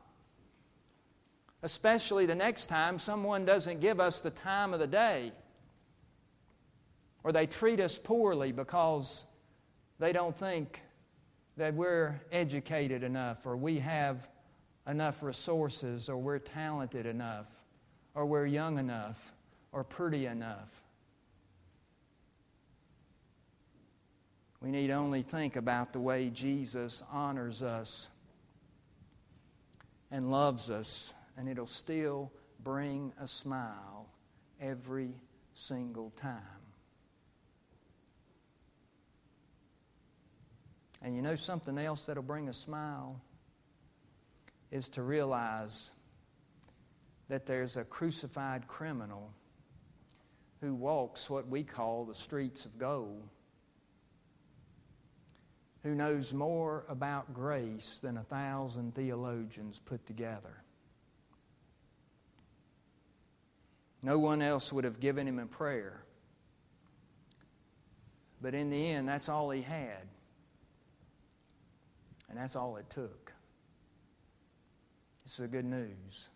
especially 1.62 2.24
the 2.26 2.34
next 2.34 2.66
time 2.66 2.98
someone 2.98 3.44
doesn't 3.44 3.80
give 3.80 4.00
us 4.00 4.20
the 4.20 4.30
time 4.30 4.72
of 4.72 4.80
the 4.80 4.86
day 4.86 5.32
or 7.24 7.32
they 7.32 7.46
treat 7.46 7.80
us 7.80 7.98
poorly 7.98 8.52
because 8.52 9.24
they 9.98 10.12
don't 10.12 10.36
think 10.36 10.80
that 11.56 11.74
we're 11.74 12.20
educated 12.30 13.02
enough 13.02 13.46
or 13.46 13.56
we 13.56 13.78
have 13.78 14.28
enough 14.86 15.22
resources 15.22 16.08
or 16.08 16.16
we're 16.16 16.38
talented 16.38 17.06
enough 17.06 17.62
or 18.14 18.26
we're 18.26 18.46
young 18.46 18.78
enough 18.78 19.32
or 19.72 19.82
pretty 19.82 20.26
enough. 20.26 20.82
We 24.60 24.70
need 24.70 24.90
only 24.90 25.22
think 25.22 25.56
about 25.56 25.92
the 25.92 26.00
way 26.00 26.30
Jesus 26.30 27.02
honors 27.12 27.62
us 27.62 28.10
and 30.10 30.30
loves 30.30 30.70
us 30.70 31.14
and 31.36 31.48
it'll 31.48 31.66
still 31.66 32.32
bring 32.62 33.12
a 33.20 33.26
smile 33.26 34.08
every 34.60 35.14
single 35.54 36.10
time. 36.10 36.55
And 41.06 41.14
you 41.14 41.22
know 41.22 41.36
something 41.36 41.78
else 41.78 42.06
that'll 42.06 42.24
bring 42.24 42.48
a 42.48 42.52
smile? 42.52 43.20
Is 44.72 44.88
to 44.90 45.02
realize 45.04 45.92
that 47.28 47.46
there's 47.46 47.76
a 47.76 47.84
crucified 47.84 48.66
criminal 48.66 49.32
who 50.60 50.74
walks 50.74 51.30
what 51.30 51.46
we 51.46 51.62
call 51.62 52.06
the 52.06 52.14
streets 52.14 52.64
of 52.64 52.76
gold, 52.76 53.22
who 55.84 55.94
knows 55.94 56.34
more 56.34 56.84
about 56.88 57.32
grace 57.32 58.00
than 58.02 58.16
a 58.16 58.24
thousand 58.24 58.96
theologians 58.96 59.78
put 59.78 60.04
together. 60.06 60.64
No 64.02 64.18
one 64.18 64.42
else 64.42 64.72
would 64.72 64.82
have 64.82 64.98
given 64.98 65.28
him 65.28 65.38
a 65.38 65.46
prayer. 65.46 66.02
But 68.42 68.54
in 68.56 68.70
the 68.70 68.90
end, 68.90 69.08
that's 69.08 69.28
all 69.28 69.50
he 69.50 69.62
had. 69.62 70.08
And 72.36 72.42
that's 72.42 72.54
all 72.54 72.76
it 72.76 72.90
took. 72.90 73.32
It's 75.24 75.38
the 75.38 75.48
good 75.48 75.64
news 75.64 76.28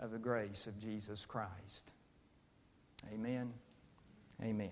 of 0.00 0.10
the 0.10 0.18
grace 0.18 0.66
of 0.66 0.80
Jesus 0.80 1.26
Christ. 1.26 1.92
Amen. 3.12 3.52
Amen. 4.42 4.70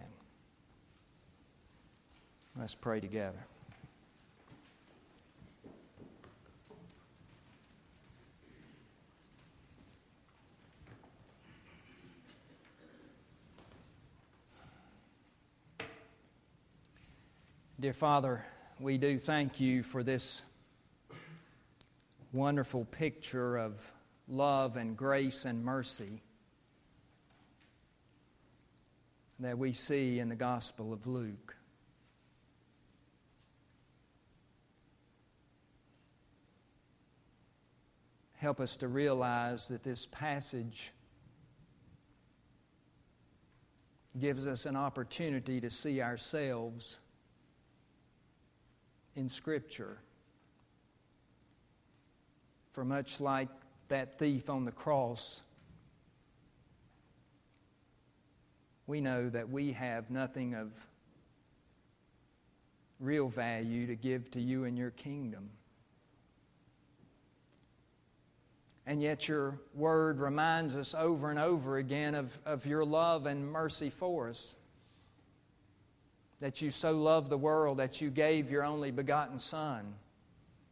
Let's 2.59 2.75
pray 2.75 3.01
together. 3.01 3.45
Dear 17.79 17.93
Father, 17.93 18.47
we 18.81 18.97
do 18.97 19.19
thank 19.19 19.61
you 19.61 19.83
for 19.83 20.03
this 20.03 20.43
wonderful 22.33 22.87
picture 22.87 23.59
of 23.59 23.93
love 24.27 24.79
and 24.79 24.97
grace 24.97 25.45
and 25.45 25.63
mercy 25.63 26.23
that 29.39 29.59
we 29.59 29.73
see 29.73 30.19
in 30.19 30.31
the 30.31 30.37
Gospel 30.37 30.95
of 30.95 31.07
Luke. 31.07 31.57
Help 38.37 38.61
us 38.61 38.79
to 38.79 38.89
realize 38.89 39.69
that 39.69 39.83
this 39.83 40.07
passage 40.07 40.93
gives 44.19 44.47
us 44.47 44.65
an 44.65 44.75
opportunity 44.75 45.61
to 45.61 45.69
see 45.69 46.01
ourselves 46.01 47.01
in 49.17 49.29
Scripture. 49.29 49.99
For 52.73 52.85
much 52.85 53.21
like 53.21 53.49
that 53.89 54.19
thief 54.19 54.49
on 54.49 54.65
the 54.65 54.73
cross, 54.73 55.43
we 58.87 59.01
know 59.01 59.29
that 59.29 59.49
we 59.49 59.73
have 59.73 60.11
nothing 60.11 60.55
of 60.55 60.87
real 62.99 63.29
value 63.29 63.87
to 63.87 63.97
give 63.97 64.31
to 64.33 64.41
you 64.41 64.65
and 64.65 64.77
your 64.79 64.91
kingdom. 64.91 65.51
And 68.87 69.01
yet, 69.01 69.29
your 69.29 69.61
word 69.75 70.19
reminds 70.19 70.75
us 70.75 70.95
over 70.95 71.31
and 71.31 71.39
over 71.39 71.77
again 71.77 72.15
of, 72.15 72.39
of 72.45 72.67
your 72.67 72.85
love 72.85 73.27
and 73.27 73.47
mercy 73.47 73.91
for 73.91 74.29
us 74.29 74.57
that 76.41 76.63
you 76.63 76.71
so 76.71 76.93
loved 76.93 77.31
the 77.31 77.39
world 77.39 77.79
that 77.79 78.01
you 78.01 78.11
gave 78.11 78.51
your 78.51 78.65
only 78.65 78.91
begotten 78.91 79.39
Son, 79.39 79.95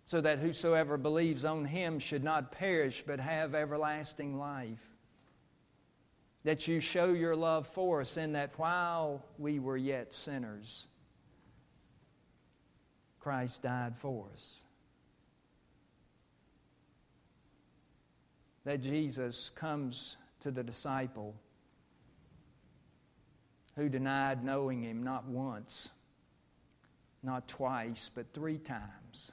so 0.07 0.21
that 0.21 0.39
whosoever 0.39 0.97
believes 0.97 1.45
on 1.45 1.67
him 1.67 1.99
should 1.99 2.25
not 2.25 2.51
perish 2.51 3.05
but 3.07 3.21
have 3.21 3.55
everlasting 3.55 4.39
life. 4.39 4.95
That 6.45 6.67
you 6.67 6.81
show 6.81 7.13
your 7.13 7.37
love 7.37 7.67
for 7.67 8.01
us 8.01 8.17
in 8.17 8.33
that 8.33 8.53
while 8.57 9.23
we 9.39 9.59
were 9.59 9.77
yet 9.77 10.15
sinners, 10.15 10.89
Christ 13.21 13.63
died 13.63 13.97
for 13.97 14.27
us. 14.33 14.65
That 18.65 18.81
Jesus 18.81 19.51
comes 19.51 20.17
to 20.41 20.51
the 20.51 20.63
disciple 20.63 21.35
who 23.79 23.89
denied 23.89 24.43
knowing 24.43 24.83
him 24.83 25.05
not 25.05 25.29
once, 25.29 25.91
not 27.23 27.47
twice, 27.47 28.11
but 28.13 28.33
three 28.33 28.59
times. 28.59 29.33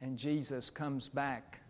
And 0.00 0.18
Jesus 0.18 0.68
comes 0.68 1.08
back 1.08 1.60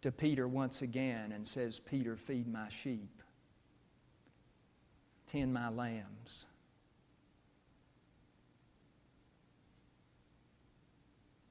to 0.00 0.10
Peter 0.10 0.48
once 0.48 0.82
again 0.82 1.30
and 1.30 1.46
says, 1.46 1.78
Peter, 1.78 2.16
feed 2.16 2.48
my 2.52 2.68
sheep, 2.68 3.22
tend 5.28 5.54
my 5.54 5.68
lambs. 5.68 6.48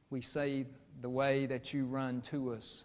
We 0.10 0.20
say 0.20 0.66
the 1.00 1.10
way 1.10 1.46
that 1.46 1.74
you 1.74 1.86
run 1.86 2.20
to 2.24 2.52
us 2.52 2.84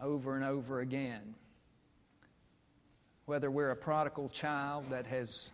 over 0.00 0.34
and 0.34 0.44
over 0.44 0.80
again 0.80 1.36
whether 3.32 3.50
we're 3.50 3.70
a 3.70 3.76
prodigal 3.76 4.28
child 4.28 4.84
that 4.90 5.06
has 5.06 5.52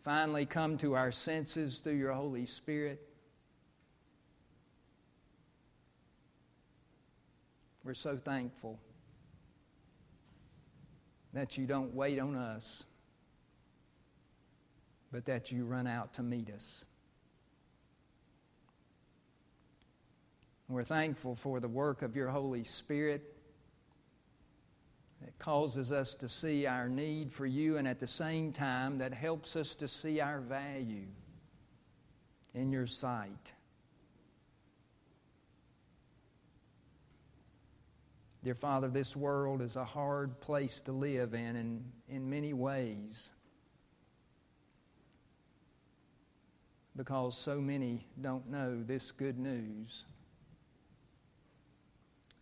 finally 0.00 0.46
come 0.46 0.78
to 0.78 0.94
our 0.94 1.12
senses 1.12 1.80
through 1.80 1.92
your 1.92 2.12
Holy 2.12 2.46
Spirit. 2.46 2.98
We're 7.84 7.92
so 7.92 8.16
thankful 8.16 8.80
that 11.34 11.58
you 11.58 11.66
don't 11.66 11.94
wait 11.94 12.18
on 12.18 12.36
us, 12.36 12.86
but 15.12 15.26
that 15.26 15.52
you 15.52 15.66
run 15.66 15.86
out 15.86 16.14
to 16.14 16.22
meet 16.22 16.48
us. 16.48 16.86
We're 20.70 20.84
thankful 20.84 21.34
for 21.34 21.60
the 21.60 21.68
work 21.68 22.00
of 22.00 22.16
your 22.16 22.28
Holy 22.28 22.64
Spirit 22.64 23.35
it 25.26 25.38
causes 25.38 25.92
us 25.92 26.14
to 26.16 26.28
see 26.28 26.66
our 26.66 26.88
need 26.88 27.32
for 27.32 27.46
you, 27.46 27.76
and 27.76 27.86
at 27.88 28.00
the 28.00 28.06
same 28.06 28.52
time, 28.52 28.98
that 28.98 29.12
helps 29.12 29.56
us 29.56 29.74
to 29.76 29.88
see 29.88 30.20
our 30.20 30.40
value 30.40 31.06
in 32.54 32.72
your 32.72 32.86
sight. 32.86 33.52
Dear 38.42 38.54
Father, 38.54 38.88
this 38.88 39.16
world 39.16 39.60
is 39.60 39.74
a 39.74 39.84
hard 39.84 40.40
place 40.40 40.80
to 40.82 40.92
live 40.92 41.34
in 41.34 41.56
in, 41.56 41.84
in 42.08 42.30
many 42.30 42.52
ways. 42.52 43.32
because 46.96 47.36
so 47.36 47.60
many 47.60 48.06
don't 48.20 48.48
know 48.48 48.82
this 48.82 49.12
good 49.12 49.38
news 49.38 50.06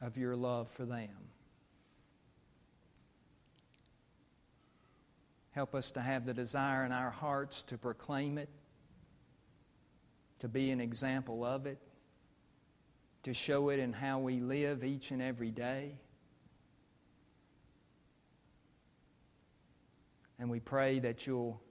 of 0.01 0.17
your 0.17 0.37
love 0.37 0.69
for 0.69 0.87
them. 0.87 1.24
Help 5.55 5.75
us 5.77 5.93
to 5.93 6.01
have 6.01 6.27
the 6.27 6.35
desire 6.35 6.85
in 6.85 6.91
our 6.91 7.11
hearts 7.11 7.63
to 7.63 7.79
proclaim 7.79 8.39
it, 8.39 8.49
to 10.41 10.49
be 10.49 10.73
an 10.73 10.81
example 10.81 11.45
of 11.45 11.65
it, 11.65 11.79
to 13.23 13.33
show 13.33 13.69
it 13.69 13.79
in 13.79 13.93
how 13.93 14.19
we 14.19 14.41
live 14.41 14.83
each 14.83 15.13
and 15.13 15.23
every 15.23 15.53
day. 15.53 15.97
And 20.41 20.51
we 20.51 20.59
pray 20.59 20.99
that 20.99 21.25
you'll 21.25 21.63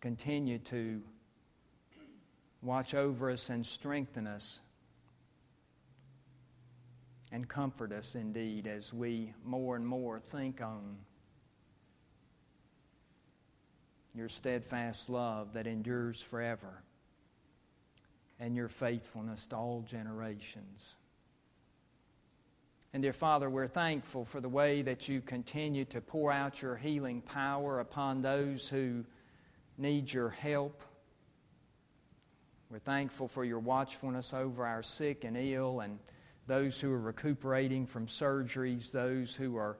continue 0.00 0.58
to 0.58 1.02
watch 2.62 2.94
over 2.94 3.30
us 3.30 3.50
and 3.50 3.66
strengthen 3.66 4.26
us 4.26 4.62
and 7.30 7.46
comfort 7.46 7.92
us 7.92 8.14
indeed 8.14 8.66
as 8.66 8.94
we 8.94 9.34
more 9.44 9.76
and 9.76 9.86
more 9.86 10.18
think 10.18 10.62
on 10.62 10.96
your 14.18 14.28
steadfast 14.28 15.08
love 15.08 15.52
that 15.52 15.66
endures 15.66 16.20
forever 16.20 16.82
and 18.40 18.56
your 18.56 18.68
faithfulness 18.68 19.46
to 19.48 19.56
all 19.56 19.82
generations. 19.82 20.96
And 22.92 23.02
dear 23.02 23.12
Father, 23.12 23.50
we're 23.50 23.66
thankful 23.66 24.24
for 24.24 24.40
the 24.40 24.48
way 24.48 24.82
that 24.82 25.08
you 25.08 25.20
continue 25.20 25.84
to 25.86 26.00
pour 26.00 26.32
out 26.32 26.62
your 26.62 26.76
healing 26.76 27.20
power 27.20 27.78
upon 27.78 28.20
those 28.20 28.68
who 28.68 29.04
need 29.76 30.12
your 30.12 30.30
help. 30.30 30.82
We're 32.70 32.78
thankful 32.78 33.28
for 33.28 33.44
your 33.44 33.60
watchfulness 33.60 34.34
over 34.34 34.66
our 34.66 34.82
sick 34.82 35.24
and 35.24 35.36
ill 35.36 35.80
and 35.80 35.98
those 36.46 36.80
who 36.80 36.92
are 36.92 37.00
recuperating 37.00 37.86
from 37.86 38.06
surgeries, 38.06 38.90
those 38.90 39.34
who 39.34 39.56
are 39.56 39.78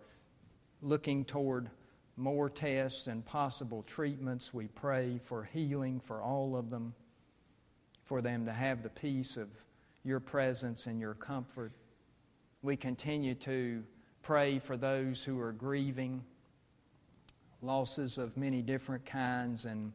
looking 0.81 1.24
toward 1.24 1.70
more 2.18 2.50
tests 2.50 3.07
and 3.07 3.24
possible 3.24 3.83
treatments. 3.83 4.52
We 4.52 4.66
pray 4.66 5.18
for 5.22 5.44
healing 5.44 6.00
for 6.00 6.20
all 6.20 6.57
of 6.57 6.68
them, 6.68 6.94
for 8.02 8.20
them 8.20 8.46
to 8.46 8.52
have 8.52 8.83
the 8.83 8.90
peace 8.90 9.37
of 9.37 9.48
your 10.04 10.20
presence 10.20 10.87
and 10.87 11.00
your 11.00 11.14
comfort. 11.14 11.72
We 12.61 12.76
continue 12.76 13.35
to 13.37 13.85
pray 14.22 14.59
for 14.59 14.76
those 14.76 15.22
who 15.22 15.38
are 15.40 15.52
grieving 15.52 16.24
losses 17.62 18.18
of 18.18 18.37
many 18.37 18.62
different 18.62 19.04
kinds, 19.04 19.64
and 19.64 19.92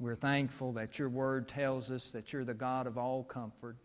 we're 0.00 0.16
thankful 0.16 0.72
that 0.72 0.98
your 0.98 1.08
word 1.08 1.48
tells 1.48 1.90
us 1.90 2.10
that 2.12 2.32
you're 2.32 2.44
the 2.44 2.54
God 2.54 2.86
of 2.86 2.98
all 2.98 3.22
comfort. 3.22 3.76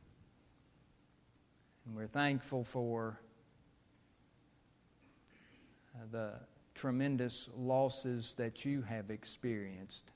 And 1.86 1.96
we're 1.96 2.08
thankful 2.08 2.64
for 2.64 3.20
uh, 5.96 6.06
the 6.12 6.34
tremendous 6.80 7.50
losses 7.58 8.36
that 8.36 8.64
you 8.64 8.82
have 8.82 9.12
experienced 9.12 10.12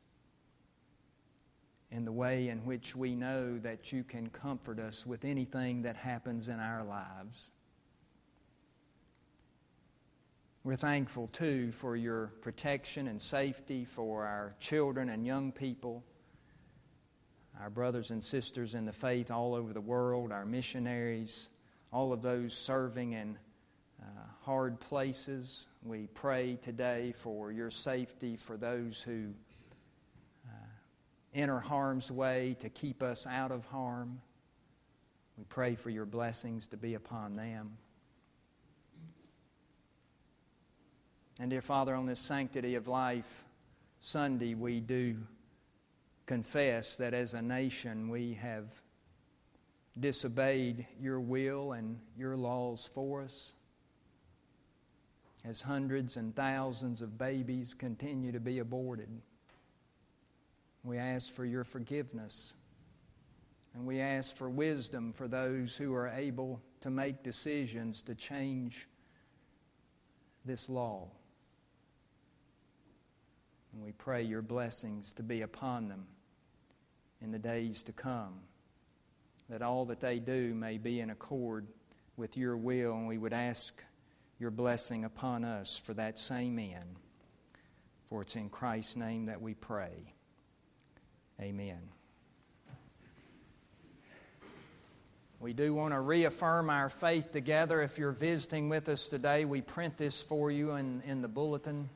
and 1.91 2.07
the 2.07 2.11
way 2.11 2.47
in 2.47 2.59
which 2.59 2.95
we 2.95 3.15
know 3.15 3.59
that 3.59 3.91
you 3.91 4.01
can 4.01 4.29
comfort 4.29 4.79
us 4.79 5.05
with 5.05 5.25
anything 5.25 5.81
that 5.81 5.97
happens 5.97 6.47
in 6.47 6.61
our 6.61 6.81
lives. 6.85 7.51
We're 10.63 10.77
thankful 10.77 11.27
too 11.27 11.73
for 11.73 11.97
your 11.97 12.27
protection 12.41 13.09
and 13.09 13.21
safety 13.21 13.83
for 13.83 14.25
our 14.25 14.55
children 14.61 15.09
and 15.09 15.25
young 15.25 15.51
people, 15.51 16.01
our 17.59 17.69
brothers 17.69 18.09
and 18.09 18.23
sisters 18.23 18.73
in 18.73 18.85
the 18.85 18.93
faith 18.93 19.31
all 19.31 19.53
over 19.53 19.73
the 19.73 19.81
world, 19.81 20.31
our 20.31 20.45
missionaries, 20.45 21.49
all 21.91 22.13
of 22.13 22.21
those 22.21 22.55
serving 22.55 23.11
in 23.11 23.37
uh, 24.01 24.05
hard 24.43 24.79
places. 24.79 25.67
We 25.85 26.07
pray 26.07 26.57
today 26.61 27.11
for 27.11 27.51
your 27.51 27.69
safety 27.69 28.37
for 28.37 28.55
those 28.55 29.01
who 29.01 29.33
uh, 30.47 30.55
enter 31.33 31.59
harm's 31.59 32.09
way 32.09 32.55
to 32.59 32.69
keep 32.69 33.03
us 33.03 33.27
out 33.27 33.51
of 33.51 33.65
harm. 33.65 34.21
We 35.37 35.43
pray 35.43 35.75
for 35.75 35.89
your 35.89 36.05
blessings 36.05 36.69
to 36.69 36.77
be 36.77 36.93
upon 36.93 37.35
them. 37.35 37.71
And 41.37 41.51
dear 41.51 41.61
Father, 41.61 41.93
on 41.95 42.05
this 42.05 42.19
Sanctity 42.19 42.75
of 42.75 42.87
Life 42.87 43.43
Sunday, 43.99 44.53
we 44.53 44.79
do 44.79 45.17
confess 46.25 46.95
that 46.95 47.13
as 47.13 47.33
a 47.33 47.41
nation 47.41 48.07
we 48.07 48.35
have 48.35 48.71
disobeyed 49.99 50.87
your 50.97 51.19
will 51.19 51.73
and 51.73 51.99
your 52.17 52.37
laws 52.37 52.89
for 52.93 53.21
us. 53.21 53.53
As 55.45 55.61
hundreds 55.61 56.15
and 56.15 56.35
thousands 56.35 57.01
of 57.01 57.17
babies 57.17 57.73
continue 57.73 58.31
to 58.31 58.39
be 58.39 58.59
aborted, 58.59 59.09
we 60.83 60.97
ask 60.97 61.33
for 61.33 61.43
your 61.43 61.63
forgiveness. 61.63 62.55
And 63.73 63.85
we 63.85 63.99
ask 63.99 64.35
for 64.35 64.49
wisdom 64.49 65.13
for 65.13 65.27
those 65.27 65.75
who 65.75 65.93
are 65.95 66.07
able 66.07 66.61
to 66.81 66.91
make 66.91 67.23
decisions 67.23 68.03
to 68.03 68.15
change 68.15 68.87
this 70.45 70.69
law. 70.69 71.09
And 73.73 73.81
we 73.81 73.91
pray 73.91 74.21
your 74.21 74.43
blessings 74.43 75.13
to 75.13 75.23
be 75.23 75.41
upon 75.41 75.87
them 75.87 76.05
in 77.21 77.31
the 77.31 77.39
days 77.39 77.83
to 77.83 77.93
come, 77.93 78.41
that 79.49 79.61
all 79.61 79.85
that 79.85 79.99
they 79.99 80.19
do 80.19 80.53
may 80.53 80.77
be 80.77 80.99
in 80.99 81.09
accord 81.09 81.65
with 82.15 82.37
your 82.37 82.55
will, 82.55 82.93
and 82.93 83.07
we 83.07 83.17
would 83.17 83.33
ask 83.33 83.83
your 84.43 84.51
blessing 84.51 85.05
upon 85.05 85.45
us 85.45 85.77
for 85.77 85.93
that 85.93 86.19
same 86.19 86.59
end. 86.59 86.97
For 88.09 88.23
it's 88.23 88.35
in 88.35 88.49
Christ's 88.49 88.97
name 88.97 89.27
that 89.27 89.41
we 89.41 89.53
pray. 89.53 90.13
Amen. 91.41 91.79
We 95.39 95.53
do 95.53 95.73
want 95.73 95.93
to 95.93 96.01
reaffirm 96.01 96.69
our 96.69 96.89
faith 96.89 97.31
together. 97.31 97.81
If 97.81 97.97
you're 97.97 98.11
visiting 98.11 98.67
with 98.67 98.89
us 98.89 99.07
today, 99.07 99.45
we 99.45 99.61
print 99.61 99.97
this 99.97 100.21
for 100.21 100.51
you 100.51 100.73
in, 100.73 101.01
in 101.05 101.21
the 101.21 101.29
bulletin 101.29 101.89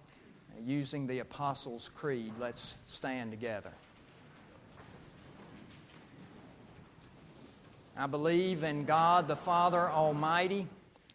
using 0.66 1.06
the 1.06 1.20
Apostles' 1.20 1.90
Creed. 1.94 2.32
Let's 2.40 2.78
stand 2.86 3.32
together. 3.32 3.74
I 7.98 8.08
believe 8.08 8.64
in 8.64 8.86
God 8.86 9.28
the 9.28 9.36
Father 9.36 9.82
Almighty, 9.82 10.68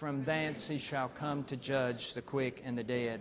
From 0.00 0.24
thence 0.24 0.66
he 0.66 0.78
shall 0.78 1.10
come 1.10 1.44
to 1.44 1.58
judge 1.58 2.14
the 2.14 2.22
quick 2.22 2.62
and 2.64 2.78
the 2.78 2.82
dead. 2.82 3.20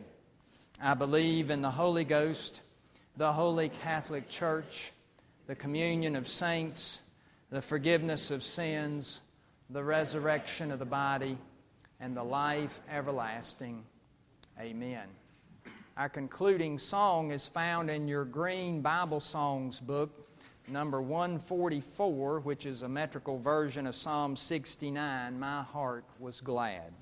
I 0.81 0.93
believe 0.93 1.49
in 1.49 1.61
the 1.61 1.69
Holy 1.69 2.05
Ghost, 2.05 2.61
the 3.17 3.33
holy 3.33 3.67
Catholic 3.67 4.29
Church, 4.29 4.93
the 5.45 5.55
communion 5.55 6.15
of 6.15 6.25
saints, 6.25 7.01
the 7.49 7.61
forgiveness 7.61 8.31
of 8.31 8.43
sins, 8.43 9.21
the 9.69 9.83
resurrection 9.83 10.71
of 10.71 10.79
the 10.79 10.85
body, 10.85 11.37
and 11.99 12.15
the 12.15 12.23
life 12.23 12.79
everlasting. 12.89 13.83
Amen. 14.57 15.09
Our 15.97 16.07
concluding 16.07 16.79
song 16.79 17.31
is 17.31 17.45
found 17.45 17.89
in 17.89 18.07
your 18.07 18.23
green 18.23 18.79
Bible 18.79 19.19
Songs 19.19 19.81
book, 19.81 20.28
number 20.71 21.01
144, 21.01 22.41
which 22.41 22.65
is 22.65 22.83
a 22.83 22.89
metrical 22.89 23.37
version 23.37 23.87
of 23.87 23.95
Psalm 23.95 24.35
69. 24.35 25.39
My 25.39 25.63
heart 25.63 26.05
was 26.19 26.41
glad. 26.41 26.93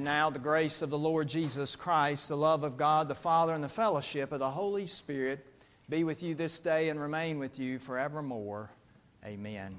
And 0.00 0.04
now 0.06 0.30
the 0.30 0.38
grace 0.38 0.80
of 0.80 0.88
the 0.88 0.96
Lord 0.96 1.28
Jesus 1.28 1.76
Christ, 1.76 2.30
the 2.30 2.34
love 2.34 2.64
of 2.64 2.78
God 2.78 3.06
the 3.06 3.14
Father, 3.14 3.52
and 3.52 3.62
the 3.62 3.68
fellowship 3.68 4.32
of 4.32 4.38
the 4.38 4.48
Holy 4.48 4.86
Spirit 4.86 5.46
be 5.90 6.04
with 6.04 6.22
you 6.22 6.34
this 6.34 6.58
day 6.60 6.88
and 6.88 6.98
remain 6.98 7.38
with 7.38 7.58
you 7.58 7.78
forevermore. 7.78 8.70
Amen. 9.26 9.76